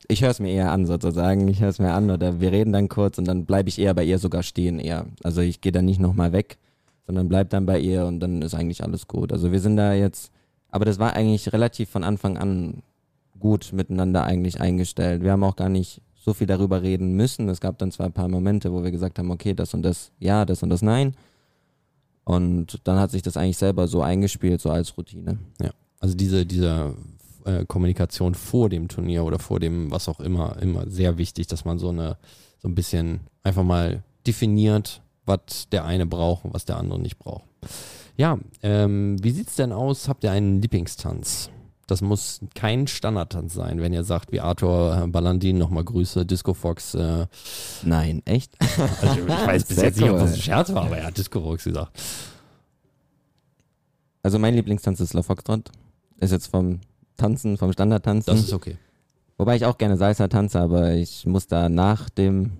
[0.07, 1.47] ich höre es mir eher an sozusagen.
[1.47, 3.95] Ich höre es mir an oder wir reden dann kurz und dann bleibe ich eher
[3.95, 5.07] bei ihr sogar stehen eher.
[5.23, 6.59] Also ich gehe dann nicht nochmal weg,
[7.07, 9.33] sondern bleib dann bei ihr und dann ist eigentlich alles gut.
[9.33, 10.31] Also wir sind da jetzt,
[10.69, 12.83] aber das war eigentlich relativ von Anfang an
[13.39, 15.23] gut miteinander eigentlich eingestellt.
[15.23, 17.49] Wir haben auch gar nicht so viel darüber reden müssen.
[17.49, 20.11] Es gab dann zwar ein paar Momente, wo wir gesagt haben, okay, das und das
[20.19, 21.15] ja, das und das nein.
[22.25, 25.39] Und dann hat sich das eigentlich selber so eingespielt, so als Routine.
[25.99, 26.93] also diese, diese
[27.45, 31.65] äh, Kommunikation vor dem Turnier oder vor dem, was auch immer, immer sehr wichtig, dass
[31.65, 32.17] man so eine,
[32.61, 37.17] so ein bisschen einfach mal definiert, was der eine braucht und was der andere nicht
[37.17, 37.43] braucht.
[38.15, 40.07] Ja, ähm, wie sieht's denn aus?
[40.07, 41.49] Habt ihr einen Lieblingstanz?
[41.87, 46.53] Das muss kein Standardtanz sein, wenn ihr sagt, wie Arthur äh, Ballandin, nochmal Grüße, Disco
[46.53, 47.27] Fox, äh,
[47.83, 48.55] Nein, echt?
[49.01, 51.41] also ich weiß bis jetzt nicht, ob das ein Scherz war, aber er hat Disco
[51.41, 51.99] Fox gesagt.
[54.21, 55.69] Also mein Lieblingstanz ist La Foxtrot.
[56.19, 56.79] Ist jetzt vom
[57.17, 58.33] Tanzen, vom Standardtanzen.
[58.33, 58.77] Das ist okay.
[59.37, 62.51] Wobei ich auch gerne Salsa tanze, aber ich muss da nach dem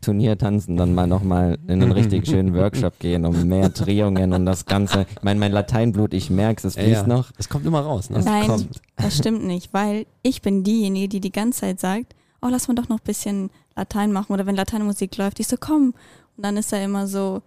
[0.00, 4.46] Turnier tanzen dann mal nochmal in einen richtig schönen Workshop gehen, um mehr Drehungen und
[4.46, 5.06] das Ganze.
[5.16, 7.06] Ich meine, mein Lateinblut, ich merke es Ja, fließt ja.
[7.06, 7.32] noch.
[7.38, 8.18] Es kommt immer raus, ne?
[8.18, 8.80] Es Nein, kommt.
[8.96, 12.74] das stimmt nicht, weil ich bin diejenige, die die ganze Zeit sagt, oh, lass mal
[12.74, 15.94] doch noch ein bisschen Latein machen oder wenn Lateinmusik läuft, ich so, komm.
[16.36, 17.42] Und dann ist er immer so,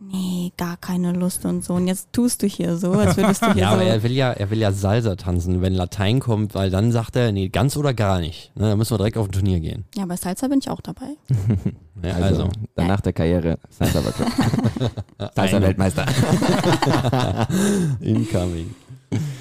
[0.00, 1.74] nee, gar keine Lust und so.
[1.74, 3.74] Und jetzt tust du hier so, als würdest du hier Ja, so.
[3.76, 7.16] aber er will ja, er will ja Salsa tanzen, wenn Latein kommt, weil dann sagt
[7.16, 8.52] er, nee, ganz oder gar nicht.
[8.56, 9.84] Ne, dann müssen wir direkt auf ein Turnier gehen.
[9.94, 11.06] ja, bei Salsa bin ich auch dabei.
[12.02, 14.26] Ja, Also, also, danach der Karriere Salsa Workshop.
[15.34, 16.04] Salsa Eine- Weltmeister.
[18.00, 18.74] incoming.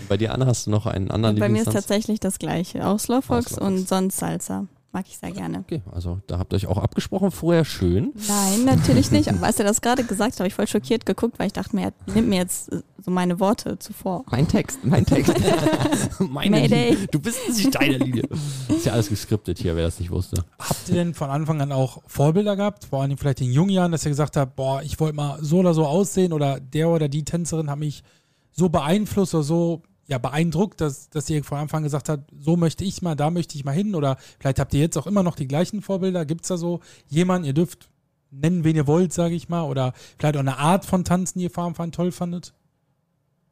[0.07, 2.85] Bei dir, Anna, hast du noch einen anderen Und bei mir ist tatsächlich das gleiche.
[2.87, 3.57] Auch Slowfox.
[3.57, 4.67] und sonst Salsa.
[4.93, 5.61] Mag ich sehr gerne.
[5.61, 8.13] Okay, also da habt ihr euch auch abgesprochen vorher schön.
[8.27, 9.27] Nein, natürlich nicht.
[9.27, 11.75] Aber als er das gerade gesagt hat, habe ich voll schockiert geguckt, weil ich dachte
[11.75, 14.23] mir, er nimmt mir jetzt äh, so meine Worte zuvor.
[14.29, 15.33] Mein Text, mein Text.
[16.19, 16.91] Meine Mayday.
[16.91, 17.07] Linie.
[17.07, 18.23] Du bist nicht deine Linie.
[18.69, 20.45] Ist ja alles geskriptet hier, wer das nicht wusste.
[20.59, 22.85] Habt ihr denn von Anfang an auch Vorbilder gehabt?
[22.85, 25.57] Vor allem vielleicht in jungen Jahren, dass ihr gesagt habt, boah, ich wollte mal so
[25.57, 28.03] oder so aussehen oder der oder die Tänzerin hat mich
[28.51, 32.57] so beeinflusst oder so ja, beeindruckt, dass, dass ihr von Anfang an gesagt habt, so
[32.57, 35.23] möchte ich mal, da möchte ich mal hin oder vielleicht habt ihr jetzt auch immer
[35.23, 36.25] noch die gleichen Vorbilder.
[36.25, 37.89] Gibt es da so jemanden, ihr dürft
[38.31, 41.45] nennen, wen ihr wollt, sage ich mal, oder vielleicht auch eine Art von Tanzen, die
[41.45, 42.53] ihr von Anfang an toll fandet?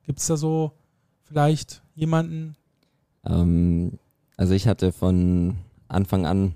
[0.04, 0.74] Gibt es da so
[1.24, 2.56] vielleicht jemanden?
[3.26, 4.00] Ähm,
[4.36, 6.56] also ich hatte von Anfang an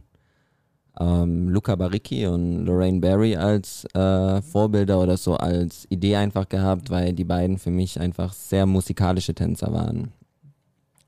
[0.99, 6.89] ähm, Luca Baricchi und Lorraine Barry als äh, Vorbilder oder so als Idee einfach gehabt,
[6.89, 10.11] weil die beiden für mich einfach sehr musikalische Tänzer waren.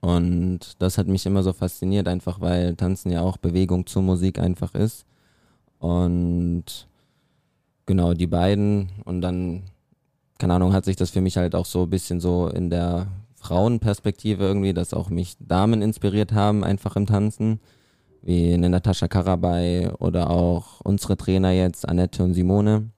[0.01, 4.39] Und das hat mich immer so fasziniert, einfach weil Tanzen ja auch Bewegung zur Musik
[4.39, 5.05] einfach ist.
[5.79, 6.88] Und
[7.85, 9.63] genau, die beiden und dann,
[10.38, 13.07] keine Ahnung, hat sich das für mich halt auch so ein bisschen so in der
[13.35, 17.59] Frauenperspektive irgendwie, dass auch mich Damen inspiriert haben, einfach im Tanzen,
[18.28, 22.89] wie eine Natascha Karabay oder auch unsere Trainer jetzt, Annette und Simone.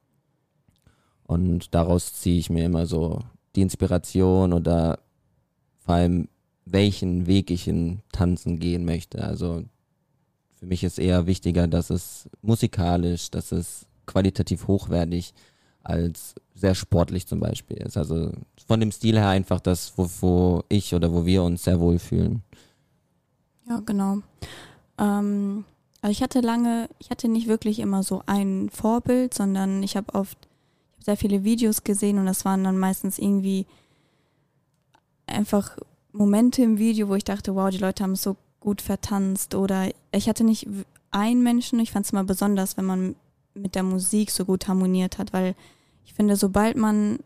[1.27, 3.19] Und daraus ziehe ich mir immer so
[3.55, 4.97] die Inspiration oder
[5.77, 6.29] vor allem,
[6.65, 9.23] welchen Weg ich in Tanzen gehen möchte.
[9.23, 9.65] Also
[10.55, 15.35] für mich ist eher wichtiger, dass es musikalisch, dass es qualitativ hochwertig
[15.83, 17.97] als sehr sportlich zum Beispiel ist.
[17.97, 18.31] Also
[18.65, 21.99] von dem Stil her einfach das, wo, wo ich oder wo wir uns sehr wohl
[21.99, 22.41] fühlen.
[23.67, 24.23] Ja, genau.
[24.99, 25.65] Ähm,
[26.01, 30.13] also ich hatte lange, ich hatte nicht wirklich immer so ein Vorbild, sondern ich habe
[30.13, 30.37] oft
[30.91, 33.65] ich hab sehr viele Videos gesehen und das waren dann meistens irgendwie
[35.25, 35.77] einfach
[36.11, 39.89] Momente im Video, wo ich dachte, wow, die Leute haben es so gut vertanzt oder
[40.11, 40.67] ich hatte nicht
[41.11, 43.15] einen Menschen, ich fand es immer besonders, wenn man
[43.53, 45.55] mit der Musik so gut harmoniert hat, weil
[46.05, 47.19] ich finde, sobald man,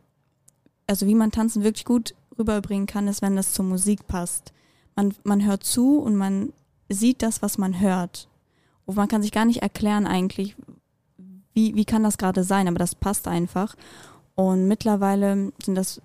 [0.88, 4.54] also wie man tanzen wirklich gut rüberbringen kann, ist, wenn das zur Musik passt.
[4.96, 6.54] Man, man hört zu und man
[6.94, 8.28] sieht das, was man hört.
[8.86, 10.56] Und man kann sich gar nicht erklären eigentlich,
[11.54, 13.76] wie, wie kann das gerade sein, aber das passt einfach.
[14.36, 16.02] Und mittlerweile sind das,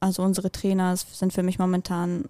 [0.00, 2.24] also unsere Trainer sind für mich momentan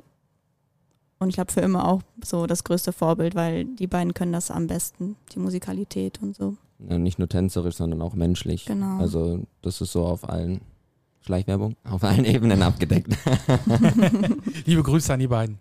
[1.18, 4.50] und ich glaube für immer auch so das größte Vorbild, weil die beiden können das
[4.50, 6.56] am besten, die Musikalität und so.
[6.88, 8.66] Ja, nicht nur tänzerisch, sondern auch menschlich.
[8.66, 8.98] Genau.
[8.98, 10.60] Also das ist so auf allen
[11.22, 13.16] Schleichwerbung, auf allen Ebenen abgedeckt.
[14.66, 15.58] Liebe Grüße an die beiden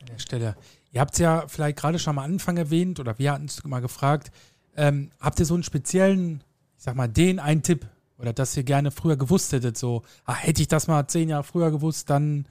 [0.00, 0.56] an der Stelle.
[0.92, 3.80] Ihr habt es ja vielleicht gerade schon am Anfang erwähnt oder wir hatten es mal
[3.80, 4.30] gefragt.
[4.76, 6.42] Ähm, habt ihr so einen speziellen,
[6.76, 7.86] ich sag mal, den einen Tipp
[8.18, 11.44] oder dass ihr gerne früher gewusst hättet, so, ah, hätte ich das mal zehn Jahre
[11.44, 12.46] früher gewusst, dann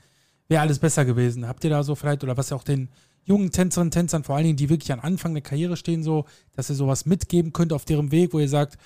[0.47, 1.47] wäre alles besser gewesen.
[1.47, 2.89] Habt ihr da so vielleicht, oder was ja auch den
[3.23, 6.25] jungen Tänzerinnen und Tänzern, vor allen Dingen, die wirklich am Anfang der Karriere stehen, so,
[6.53, 8.77] dass ihr sowas mitgeben könnt auf deren Weg, wo ihr sagt,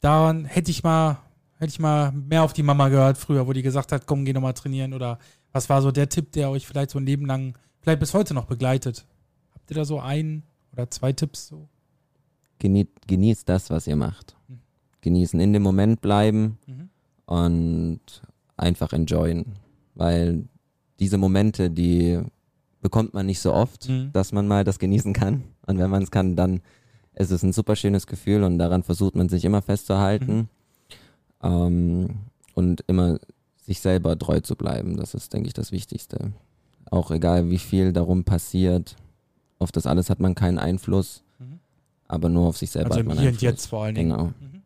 [0.00, 1.18] daran hätte ich mal,
[1.58, 4.32] hätte ich mal mehr auf die Mama gehört früher, wo die gesagt hat, komm, geh
[4.32, 5.18] nochmal trainieren oder
[5.52, 8.34] was war so der Tipp, der euch vielleicht so ein Leben lang, vielleicht bis heute
[8.34, 9.06] noch begleitet?
[9.54, 11.68] Habt ihr da so ein oder zwei Tipps so?
[12.58, 14.36] Genießt, genießt das, was ihr macht.
[14.48, 14.58] Mhm.
[15.00, 16.88] Genießen, in dem Moment bleiben Mhm.
[17.26, 18.00] und
[18.56, 19.54] einfach enjoyen.
[19.94, 20.44] Weil
[20.98, 22.20] diese Momente, die
[22.82, 24.10] bekommt man nicht so oft, Mhm.
[24.12, 25.44] dass man mal das genießen kann.
[25.66, 26.60] Und wenn man es kann, dann
[27.14, 30.48] ist es ein super schönes Gefühl und daran versucht man sich immer festzuhalten
[31.42, 32.20] ähm,
[32.54, 33.18] und immer
[33.56, 34.96] sich selber treu zu bleiben.
[34.96, 36.32] Das ist, denke ich, das Wichtigste.
[36.90, 38.96] Auch egal, wie viel darum passiert,
[39.58, 41.60] auf das alles hat man keinen Einfluss, Mhm.
[42.08, 43.42] aber nur auf sich selber Also im man Hier und Einfluss.
[43.42, 44.10] Jetzt vor allen Dingen.
[44.10, 44.24] Genau.
[44.26, 44.62] Mhm.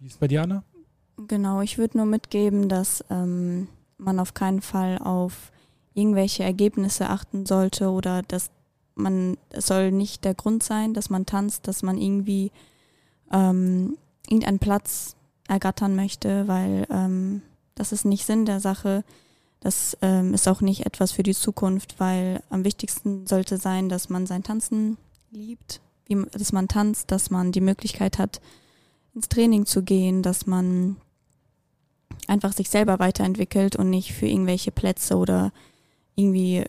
[0.00, 0.62] Wie ist es bei dir, Anna?
[1.28, 3.68] Genau, ich würde nur mitgeben, dass ähm,
[3.98, 5.52] man auf keinen Fall auf
[5.94, 8.50] irgendwelche Ergebnisse achten sollte oder dass
[8.94, 12.50] man, es soll nicht der Grund sein, dass man tanzt, dass man irgendwie
[13.30, 13.96] ähm,
[14.26, 15.16] irgendeinen Platz
[15.48, 17.42] ergattern möchte, weil ähm,
[17.74, 19.04] das ist nicht Sinn der Sache.
[19.62, 24.08] Das ähm, ist auch nicht etwas für die Zukunft, weil am wichtigsten sollte sein, dass
[24.08, 24.98] man sein Tanzen
[25.30, 28.40] liebt, wie, dass man tanzt, dass man die Möglichkeit hat,
[29.14, 30.96] ins Training zu gehen, dass man
[32.26, 35.52] einfach sich selber weiterentwickelt und nicht für irgendwelche Plätze oder
[36.16, 36.64] irgendwie,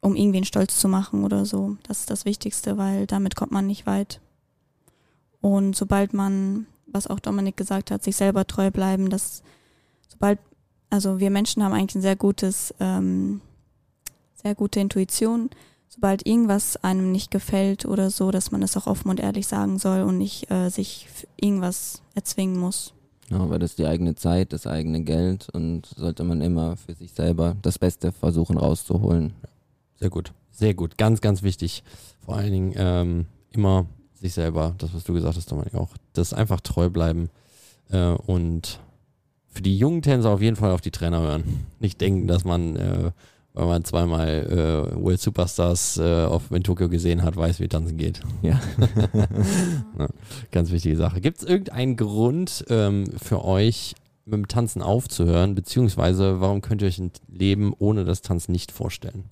[0.00, 1.76] um irgendwen stolz zu machen oder so.
[1.82, 4.18] Das ist das Wichtigste, weil damit kommt man nicht weit.
[5.42, 9.42] Und sobald man, was auch Dominik gesagt hat, sich selber treu bleiben, dass
[10.08, 10.38] sobald,
[10.90, 13.40] also wir Menschen haben eigentlich ein sehr gutes, ähm,
[14.34, 15.50] sehr gute Intuition.
[15.88, 19.78] Sobald irgendwas einem nicht gefällt oder so, dass man es auch offen und ehrlich sagen
[19.78, 22.94] soll und nicht äh, sich irgendwas erzwingen muss.
[23.28, 26.94] Ja, weil das ist die eigene Zeit, das eigene Geld und sollte man immer für
[26.94, 29.34] sich selber das Beste versuchen rauszuholen.
[29.98, 30.32] Sehr gut.
[30.50, 30.98] Sehr gut.
[30.98, 31.84] Ganz, ganz wichtig.
[32.24, 35.90] Vor allen Dingen ähm, immer sich selber, das, was du gesagt hast, Dominik, auch.
[36.12, 37.30] Das einfach treu bleiben
[37.90, 38.80] äh, und
[39.50, 41.66] für die jungen Tänzer auf jeden Fall auf die Trainer hören.
[41.80, 43.10] Nicht denken, dass man, äh,
[43.52, 47.96] weil man zweimal äh, World Superstars äh, auf in Tokio gesehen hat, weiß, wie tanzen
[47.96, 48.20] geht.
[48.42, 48.60] Ja.
[49.98, 50.06] Ja,
[50.50, 51.20] ganz wichtige Sache.
[51.20, 53.94] Gibt es irgendeinen Grund ähm, für euch,
[54.24, 58.72] mit dem Tanzen aufzuhören, beziehungsweise warum könnt ihr euch ein Leben ohne das Tanzen nicht
[58.72, 59.24] vorstellen?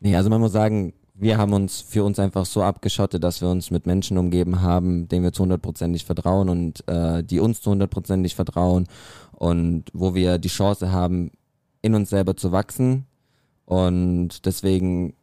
[0.00, 3.48] Nee, also man muss sagen, wir haben uns für uns einfach so abgeschottet, dass wir
[3.48, 7.70] uns mit Menschen umgeben haben, denen wir zu hundertprozentig vertrauen und äh, die uns zu
[7.70, 8.88] hundertprozentig vertrauen
[9.32, 11.30] und wo wir die Chance haben,
[11.82, 13.06] in uns selber zu wachsen.
[13.64, 15.14] Und deswegen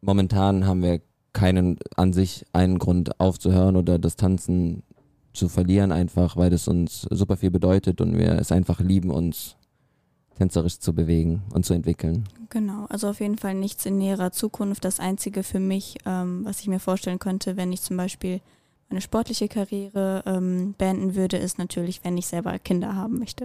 [0.00, 1.00] momentan haben wir
[1.32, 4.82] keinen an sich einen Grund aufzuhören oder das Tanzen
[5.32, 9.56] zu verlieren, einfach weil das uns super viel bedeutet und wir es einfach lieben, uns
[10.40, 12.24] tänzerisch zu bewegen und zu entwickeln.
[12.48, 14.86] Genau, also auf jeden Fall nichts in näherer Zukunft.
[14.86, 18.40] Das Einzige für mich, ähm, was ich mir vorstellen könnte, wenn ich zum Beispiel
[18.88, 23.44] meine sportliche Karriere ähm, beenden würde, ist natürlich, wenn ich selber Kinder haben möchte.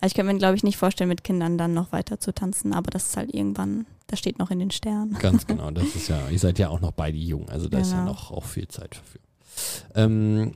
[0.00, 2.72] Also ich kann mir, glaube ich, nicht vorstellen, mit Kindern dann noch weiter zu tanzen,
[2.72, 5.12] aber das ist halt irgendwann, das steht noch in den Sternen.
[5.20, 7.92] Ganz genau, das ist ja, ihr seid ja auch noch beide jung, also da ist
[7.92, 8.12] ja Genau.
[8.12, 9.20] noch auch viel Zeit dafür.
[9.94, 10.52] Ähm,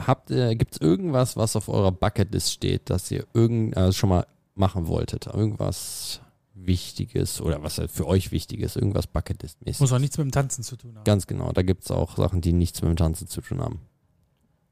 [0.00, 4.08] habt, äh, Gibt es irgendwas, was auf eurer Bucketlist steht, das ihr irgend, äh, schon
[4.10, 4.24] mal
[4.56, 5.26] machen wolltet?
[5.26, 6.20] Irgendwas
[6.54, 9.80] Wichtiges oder was halt für euch wichtig ist, irgendwas Bucketlist-mäßig?
[9.80, 11.04] Muss auch nichts mit dem Tanzen zu tun haben.
[11.04, 13.80] Ganz genau, da gibt es auch Sachen, die nichts mit dem Tanzen zu tun haben.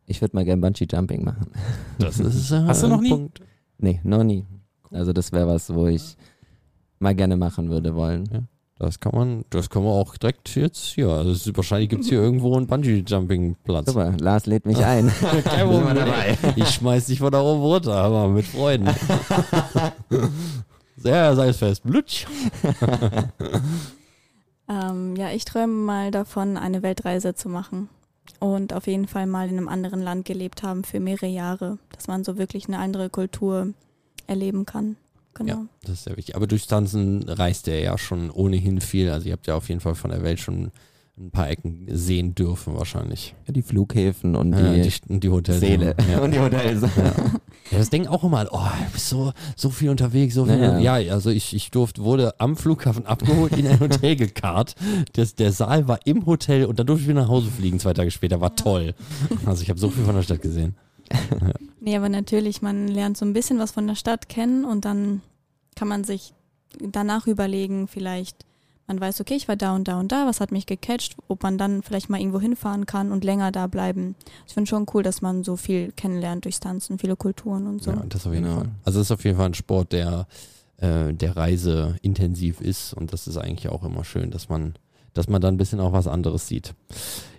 [0.06, 1.50] Ich würde mal gerne Bungee Jumping machen.
[1.98, 3.10] Das ist äh, Hast du noch ein nie?
[3.10, 3.40] Punkt.
[3.78, 4.44] Nee, noch nie.
[4.90, 6.16] Also das wäre was, wo ich
[6.98, 8.48] mal gerne machen würde wollen.
[8.84, 11.08] Das kann man, das kann man auch direkt jetzt hier.
[11.08, 13.86] Also es ist, wahrscheinlich gibt es hier irgendwo einen Bungee-Jumping-Platz.
[13.86, 15.10] Super, Lars lädt mich ein.
[15.44, 15.94] Kein Problem.
[15.94, 16.36] dabei.
[16.56, 18.88] Ich schmeiß dich von da oben runter, aber mit Freuden.
[20.96, 21.82] Sehr, sei es fest.
[21.84, 22.26] Blutsch.
[24.68, 27.88] Ähm, ja, ich träume mal davon, eine Weltreise zu machen
[28.40, 32.06] und auf jeden Fall mal in einem anderen Land gelebt haben für mehrere Jahre, dass
[32.06, 33.74] man so wirklich eine andere Kultur
[34.26, 34.96] erleben kann.
[35.34, 35.52] Genau.
[35.52, 36.36] Ja, das ist sehr wichtig.
[36.36, 39.10] Aber durchs Tanzen reist er ja schon ohnehin viel.
[39.10, 40.70] Also ihr habt ja auf jeden Fall von der Welt schon
[41.16, 43.36] ein paar Ecken sehen dürfen wahrscheinlich.
[43.46, 45.60] Ja, die Flughäfen und Ja, die, die, und die Hotels.
[45.60, 45.94] Seele.
[46.10, 46.18] Ja.
[46.22, 46.82] Und die Hotels.
[47.70, 50.58] Ja, das denken auch immer, oh, du bist so, so viel unterwegs, so viel.
[50.58, 54.74] Ja, Ja, also ich, ich durfte, wurde am Flughafen abgeholt, in ein Hotel gekarrt.
[55.12, 57.94] Das, der Saal war im Hotel und dann durfte ich wieder nach Hause fliegen, zwei
[57.94, 58.40] Tage später.
[58.40, 58.94] War toll.
[59.46, 60.74] Also ich habe so viel von der Stadt gesehen.
[61.80, 65.20] Nee, aber natürlich, man lernt so ein bisschen was von der Stadt kennen und dann
[65.76, 66.32] kann man sich
[66.80, 68.46] danach überlegen, vielleicht,
[68.86, 71.42] man weiß, okay, ich war da und da und da, was hat mich gecatcht, ob
[71.42, 74.14] man dann vielleicht mal irgendwo hinfahren kann und länger da bleiben.
[74.46, 77.90] Ich finde schon cool, dass man so viel kennenlernt durchs Tanzen, viele Kulturen und so.
[77.90, 78.56] Ja, das auf jeden Genau.
[78.60, 78.70] Fall.
[78.84, 80.26] Also es ist auf jeden Fall ein Sport, der,
[80.78, 84.74] äh, der Reise intensiv ist und das ist eigentlich auch immer schön, dass man,
[85.12, 86.72] dass man dann ein bisschen auch was anderes sieht.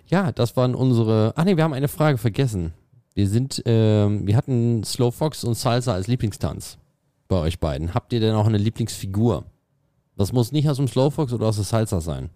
[0.06, 1.32] Ja, das waren unsere.
[1.34, 2.72] Ach nee, wir haben eine Frage vergessen.
[3.16, 6.76] Wir sind, ähm, wir hatten Slow Fox und Salsa als Lieblingstanz
[7.28, 7.94] bei euch beiden.
[7.94, 9.46] Habt ihr denn auch eine Lieblingsfigur?
[10.18, 12.28] Das muss nicht aus dem Slow Fox oder aus der Salsa sein.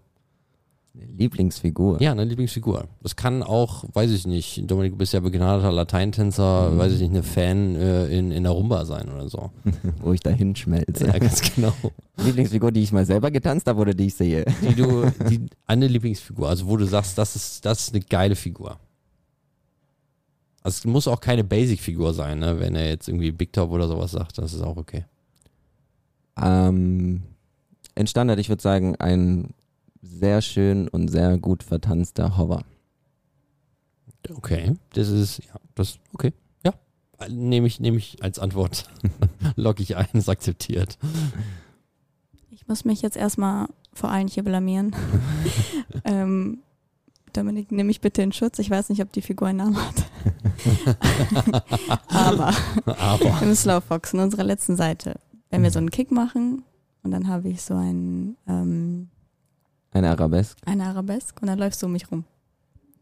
[0.93, 2.01] Lieblingsfigur.
[2.01, 2.85] Ja, eine Lieblingsfigur.
[3.03, 7.11] Das kann auch, weiß ich nicht, Dominik, du bist ja begnadeter Lateintänzer, weiß ich nicht,
[7.11, 9.51] eine Fan äh, in, in der Rumba sein oder so.
[10.01, 11.05] Wo ich da hinschmelze.
[11.05, 11.73] Ja, ganz genau.
[12.17, 14.45] Lieblingsfigur, die ich mal selber getanzt habe oder die ich sehe.
[14.67, 18.35] Die du, die, eine Lieblingsfigur, also wo du sagst, das ist, das ist eine geile
[18.35, 18.79] Figur.
[20.63, 22.59] Also es muss auch keine Basic-Figur sein, ne?
[22.59, 25.05] wenn er jetzt irgendwie Big Top oder sowas sagt, das ist auch okay.
[26.39, 27.23] Ähm,
[27.95, 29.53] in Standard, ich würde sagen, ein
[30.01, 32.63] sehr schön und sehr gut vertanzter Hover.
[34.29, 36.31] Okay, das ist, ja, das, okay,
[36.63, 36.73] ja.
[37.27, 38.85] Nehme ich, nehme ich als Antwort.
[39.55, 40.97] Log ich ein, ist akzeptiert.
[42.51, 44.95] Ich muss mich jetzt erstmal vor allen hier blamieren.
[46.05, 46.59] ähm,
[47.33, 48.59] Dominik, nimm mich bitte in Schutz.
[48.59, 50.00] Ich weiß nicht, ob die Figur einen Namen hat.
[52.07, 52.53] Aber
[52.85, 53.41] Aber.
[53.41, 55.15] im Slowfox, in unserer letzten Seite,
[55.49, 56.63] wenn wir so einen Kick machen
[57.03, 59.09] und dann habe ich so einen, ähm,
[59.91, 60.57] Ein Arabesk.
[60.65, 62.23] eine Arabesk und dann läufst du um mich rum.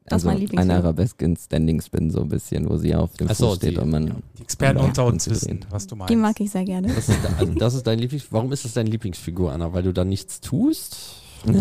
[0.06, 0.76] Das ist Also mein ein Lieblingsfigur.
[0.78, 3.74] Arabesk in Standing Spin so ein bisschen, wo sie auf dem Ach so, Fuß steht
[3.76, 4.14] die- und man ja.
[4.38, 6.10] Die Experten unter uns Und wissen, was du meinst.
[6.10, 6.88] Die mag ich sehr gerne.
[6.88, 9.72] Das ist, also das ist dein Lieblings, warum ist das deine Lieblingsfigur, Anna?
[9.72, 10.98] Weil du da nichts tust?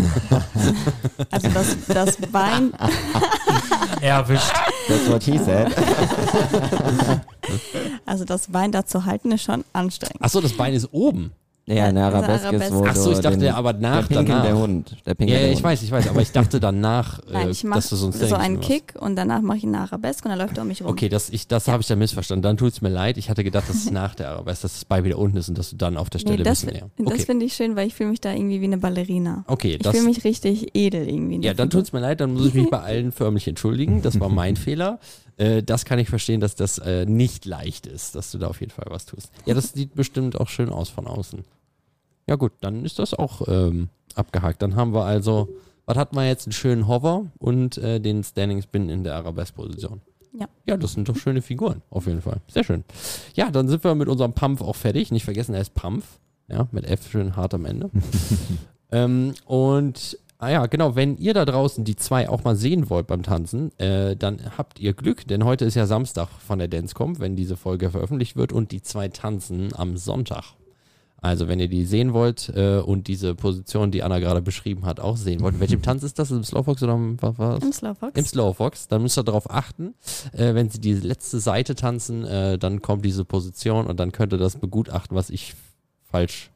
[1.31, 2.73] Also das, das Bein,
[4.01, 4.53] Erwischt.
[4.89, 5.73] That's what he said.
[8.07, 10.23] also das Bein da zu halten, ist schon anstrengend.
[10.23, 11.33] Achso, das Bein ist oben.
[11.77, 14.25] Ja, ein Also Arabesk ist wo Achso, ich so dachte den, aber nach, der Pinkel,
[14.27, 14.43] danach.
[14.45, 14.91] der Hund.
[14.91, 15.65] Der Ja, Pinkel, ja, der ich Hund.
[15.65, 18.13] weiß, ich weiß, aber ich dachte danach, Nein, äh, ich mache dass du so ein
[18.13, 18.61] so einen.
[18.61, 20.89] Kick und danach mache ich einen Arabesk und dann läuft er um mich rum.
[20.91, 22.43] Okay, das, ich, das habe ich dann missverstanden.
[22.43, 23.19] Dann tut es mir leid.
[23.19, 25.59] Ich hatte gedacht, dass es nach der Arabesk, dass das Bein wieder unten ist und
[25.59, 26.91] dass du dann auf der Stelle Nee, das ein bisschen näher.
[27.07, 29.45] das Okay, finde ich schön, weil ich fühle mich da irgendwie wie eine Ballerina.
[29.47, 31.41] okay Ich das, fühle mich richtig edel irgendwie.
[31.47, 32.21] ja, dann tut es mir leid.
[32.21, 34.01] Dann muss ich mich bei allen förmlich entschuldigen.
[34.03, 34.99] Das war mein Fehler.
[35.37, 38.61] Äh, das kann ich verstehen, dass das äh, nicht leicht ist, dass du da auf
[38.61, 39.31] jeden Fall was tust.
[39.47, 41.45] Ja, das sieht bestimmt auch schön aus von außen.
[42.29, 44.61] Ja gut, dann ist das auch ähm, abgehakt.
[44.61, 45.49] Dann haben wir also,
[45.87, 46.47] was hatten wir jetzt?
[46.47, 50.03] Einen schönen Hover und äh, den Standing Spin in der Arabesk-Position.
[50.39, 50.47] Ja.
[50.67, 52.41] Ja, das sind doch schöne Figuren, auf jeden Fall.
[52.49, 52.85] Sehr schön.
[53.35, 55.11] Ja, dann sind wir mit unserem Pumpf auch fertig.
[55.11, 56.05] Nicht vergessen, er ist Pumpf.
[56.49, 57.91] Ja, mit F schön hart am Ende.
[58.93, 63.07] ähm, und, ah ja, genau, wenn ihr da draußen die zwei auch mal sehen wollt
[63.07, 67.19] beim Tanzen, äh, dann habt ihr Glück, denn heute ist ja Samstag von der Dancecom,
[67.21, 70.58] wenn diese Folge veröffentlicht wird und die zwei tanzen am Sonntag.
[71.21, 75.01] Also wenn ihr die sehen wollt äh, und diese Position, die Anna gerade beschrieben hat,
[75.01, 75.55] auch sehen wollt.
[75.55, 76.31] In welchem Tanz ist das?
[76.31, 77.63] Im Slowfox oder im, was?
[77.63, 78.17] Im Slowfox.
[78.17, 79.95] Im Slowfox, dann müsst ihr darauf achten,
[80.33, 84.33] äh, wenn sie die letzte Seite tanzen, äh, dann kommt diese Position und dann könnt
[84.33, 85.55] ihr das begutachten, was ich
[86.11, 86.51] falsch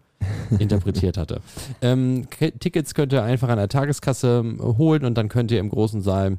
[0.58, 1.40] interpretiert hatte.
[1.80, 2.28] Ähm,
[2.60, 6.00] Tickets könnt ihr einfach an der Tageskasse ähm, holen und dann könnt ihr im großen
[6.00, 6.38] Saal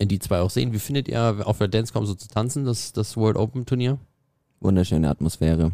[0.00, 0.72] die zwei auch sehen.
[0.72, 3.98] Wie findet ihr auf der Dancecom so zu tanzen, das, das World Open Turnier?
[4.60, 5.72] Wunderschöne Atmosphäre.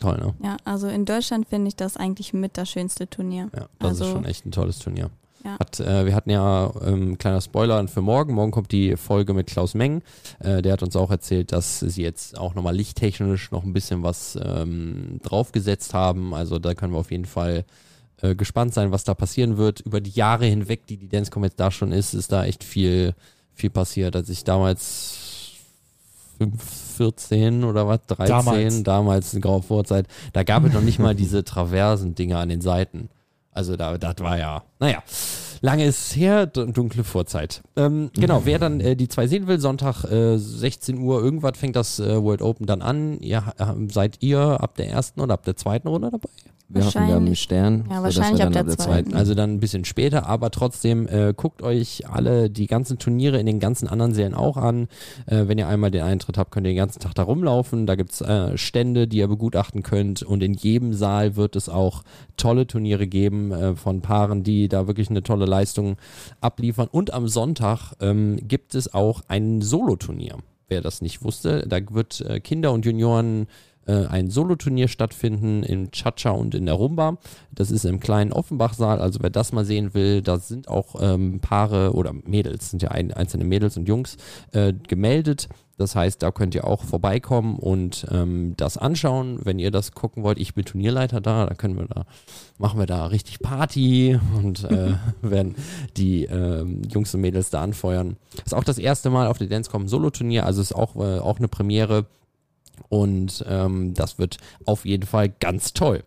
[0.00, 0.34] Ist toll, ne?
[0.42, 3.50] Ja, also in Deutschland finde ich das eigentlich mit das schönste Turnier.
[3.54, 5.10] Ja, das ist Also- schon echt ein tolles Turnier.
[5.44, 5.56] Ja.
[5.58, 9.46] Hat, äh, wir hatten ja, ähm, kleiner Spoiler für morgen, morgen kommt die Folge mit
[9.46, 10.02] Klaus Meng.
[10.38, 14.02] Äh, der hat uns auch erzählt, dass sie jetzt auch nochmal lichttechnisch noch ein bisschen
[14.02, 16.34] was ähm, draufgesetzt haben.
[16.34, 17.64] Also da können wir auf jeden Fall
[18.20, 19.80] äh, gespannt sein, was da passieren wird.
[19.80, 23.14] Über die Jahre hinweg, die die Dancecom jetzt da schon ist, ist da echt viel,
[23.54, 24.14] viel passiert.
[24.16, 25.19] Als ich damals 5,
[26.96, 28.82] 14 oder was, 13, Damals.
[28.82, 33.08] damals, eine graue Vorzeit, da gab es noch nicht mal diese Traversen-Dinger an den Seiten.
[33.52, 35.02] Also da, das war ja, naja,
[35.60, 37.62] lange ist her, dunkle Vorzeit.
[37.76, 41.76] Ähm, genau, wer dann äh, die zwei sehen will, Sonntag äh, 16 Uhr irgendwas fängt
[41.76, 43.18] das äh, World Open dann an.
[43.20, 43.42] Ihr,
[43.88, 46.28] seid ihr ab der ersten oder ab der zweiten Runde dabei?
[46.72, 47.84] Wir hoffen, wir haben einen Stern.
[47.90, 49.14] Ja, wahrscheinlich ab dann der zweiten.
[49.14, 53.46] Also dann ein bisschen später, aber trotzdem äh, guckt euch alle die ganzen Turniere in
[53.46, 54.86] den ganzen anderen Serien auch an.
[55.26, 57.86] Äh, wenn ihr einmal den Eintritt habt, könnt ihr den ganzen Tag da rumlaufen.
[57.86, 62.04] Da gibt's äh, Stände, die ihr begutachten könnt und in jedem Saal wird es auch
[62.36, 65.96] tolle Turniere geben äh, von Paaren, die da wirklich eine tolle Leistung
[66.40, 66.86] abliefern.
[66.90, 70.36] Und am Sonntag ähm, gibt es auch ein Soloturnier.
[70.68, 73.48] Wer das nicht wusste, da wird äh, Kinder und Junioren
[73.86, 77.18] äh, ein Soloturnier stattfinden im Cha-Cha und in der Rumba.
[77.52, 79.00] Das ist im kleinen Offenbach-Saal.
[79.00, 82.90] Also wer das mal sehen will, da sind auch ähm, Paare oder Mädels, sind ja
[82.90, 84.16] ein, einzelne Mädels und Jungs
[84.52, 85.48] äh, gemeldet.
[85.80, 90.22] Das heißt, da könnt ihr auch vorbeikommen und ähm, das anschauen, wenn ihr das gucken
[90.22, 90.38] wollt.
[90.38, 92.04] Ich bin Turnierleiter da, da können wir da,
[92.58, 95.54] machen wir da richtig Party und äh, werden
[95.96, 98.18] die ähm, Jungs und Mädels da anfeuern.
[98.44, 101.48] Ist auch das erste Mal auf der Dancecom Solo-Turnier, also ist auch, äh, auch eine
[101.48, 102.04] Premiere.
[102.88, 106.02] Und ähm, das wird auf jeden Fall ganz toll.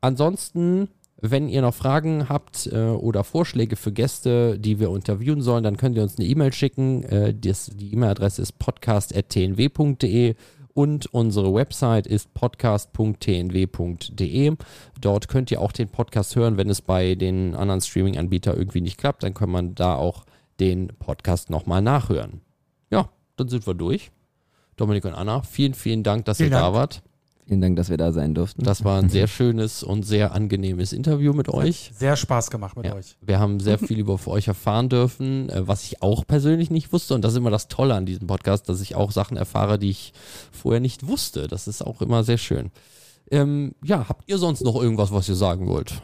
[0.00, 0.88] Ansonsten,
[1.20, 5.76] wenn ihr noch Fragen habt äh, oder Vorschläge für Gäste, die wir interviewen sollen, dann
[5.76, 7.04] könnt ihr uns eine E-Mail schicken.
[7.04, 10.34] Äh, das, die E-Mail-Adresse ist podcast.tnw.de
[10.74, 14.56] und unsere Website ist podcast.tnw.de.
[15.00, 18.98] Dort könnt ihr auch den Podcast hören, wenn es bei den anderen Streaming-Anbietern irgendwie nicht
[18.98, 20.24] klappt, dann kann man da auch
[20.60, 22.40] den Podcast nochmal nachhören.
[22.90, 24.10] Ja, dann sind wir durch.
[24.76, 26.74] Dominik und Anna, vielen, vielen Dank, dass Vielen ihr da Dank.
[26.74, 27.02] wart.
[27.46, 28.62] Vielen Dank, dass wir da sein durften.
[28.62, 31.90] Das war ein sehr schönes und sehr angenehmes Interview mit euch.
[31.94, 32.94] Sehr Spaß gemacht mit Ja.
[32.94, 33.16] euch.
[33.20, 37.14] Wir haben sehr viel über euch erfahren dürfen, äh, was ich auch persönlich nicht wusste.
[37.14, 39.90] Und das ist immer das Tolle an diesem Podcast, dass ich auch Sachen erfahre, die
[39.90, 40.12] ich
[40.52, 41.48] vorher nicht wusste.
[41.48, 42.70] Das ist auch immer sehr schön.
[43.30, 46.00] Ähm, ja, habt ihr sonst noch irgendwas, was ihr sagen wollt?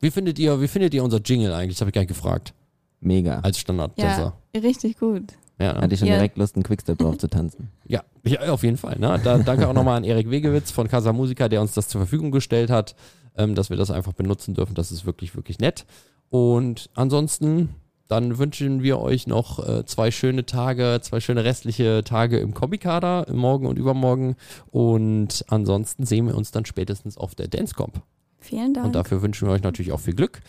[0.00, 1.76] Wie findet ihr, wie findet ihr unser Jingle eigentlich?
[1.76, 2.52] Das habe ich gar nicht gefragt.
[3.00, 3.40] Mega.
[3.40, 3.92] Als Standard.
[3.96, 5.24] Ja, richtig gut.
[5.58, 5.80] Ja, ne?
[5.80, 6.14] Hatte ich schon Ja.
[6.14, 7.68] direkt Lust, einen Quickstep drauf zu tanzen.
[7.86, 8.98] Ja, ja, auf jeden Fall.
[8.98, 9.20] Ne?
[9.22, 12.30] Da, danke auch nochmal an Erik Wegewitz von Casa Musica, der uns das zur Verfügung
[12.30, 12.94] gestellt hat,
[13.36, 14.74] ähm, dass wir das einfach benutzen dürfen.
[14.74, 15.84] Das ist wirklich, wirklich nett.
[16.30, 17.70] Und ansonsten,
[18.06, 23.26] dann wünschen wir euch noch äh, zwei schöne Tage, zwei schöne restliche Tage im Comic-Kader,
[23.32, 24.36] morgen und übermorgen.
[24.70, 28.00] Und ansonsten sehen wir uns dann spätestens auf der Dancecomp.
[28.40, 28.86] Vielen Dank.
[28.86, 30.40] Und dafür wünschen wir euch natürlich auch viel Glück.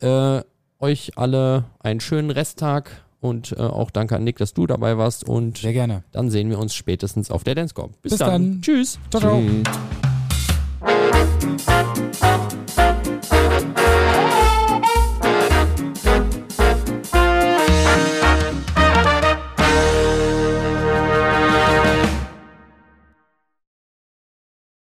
[0.00, 0.42] Äh,
[0.80, 5.24] euch alle einen schönen Resttag und äh, auch danke an Nick, dass du dabei warst.
[5.24, 6.04] Und Sehr gerne.
[6.12, 7.92] dann sehen wir uns spätestens auf der Dancecom.
[8.02, 8.30] Bis, Bis dann.
[8.30, 8.62] dann.
[8.62, 8.98] Tschüss.
[9.10, 9.40] Ciao, ciao.
[9.40, 10.07] Tschüss.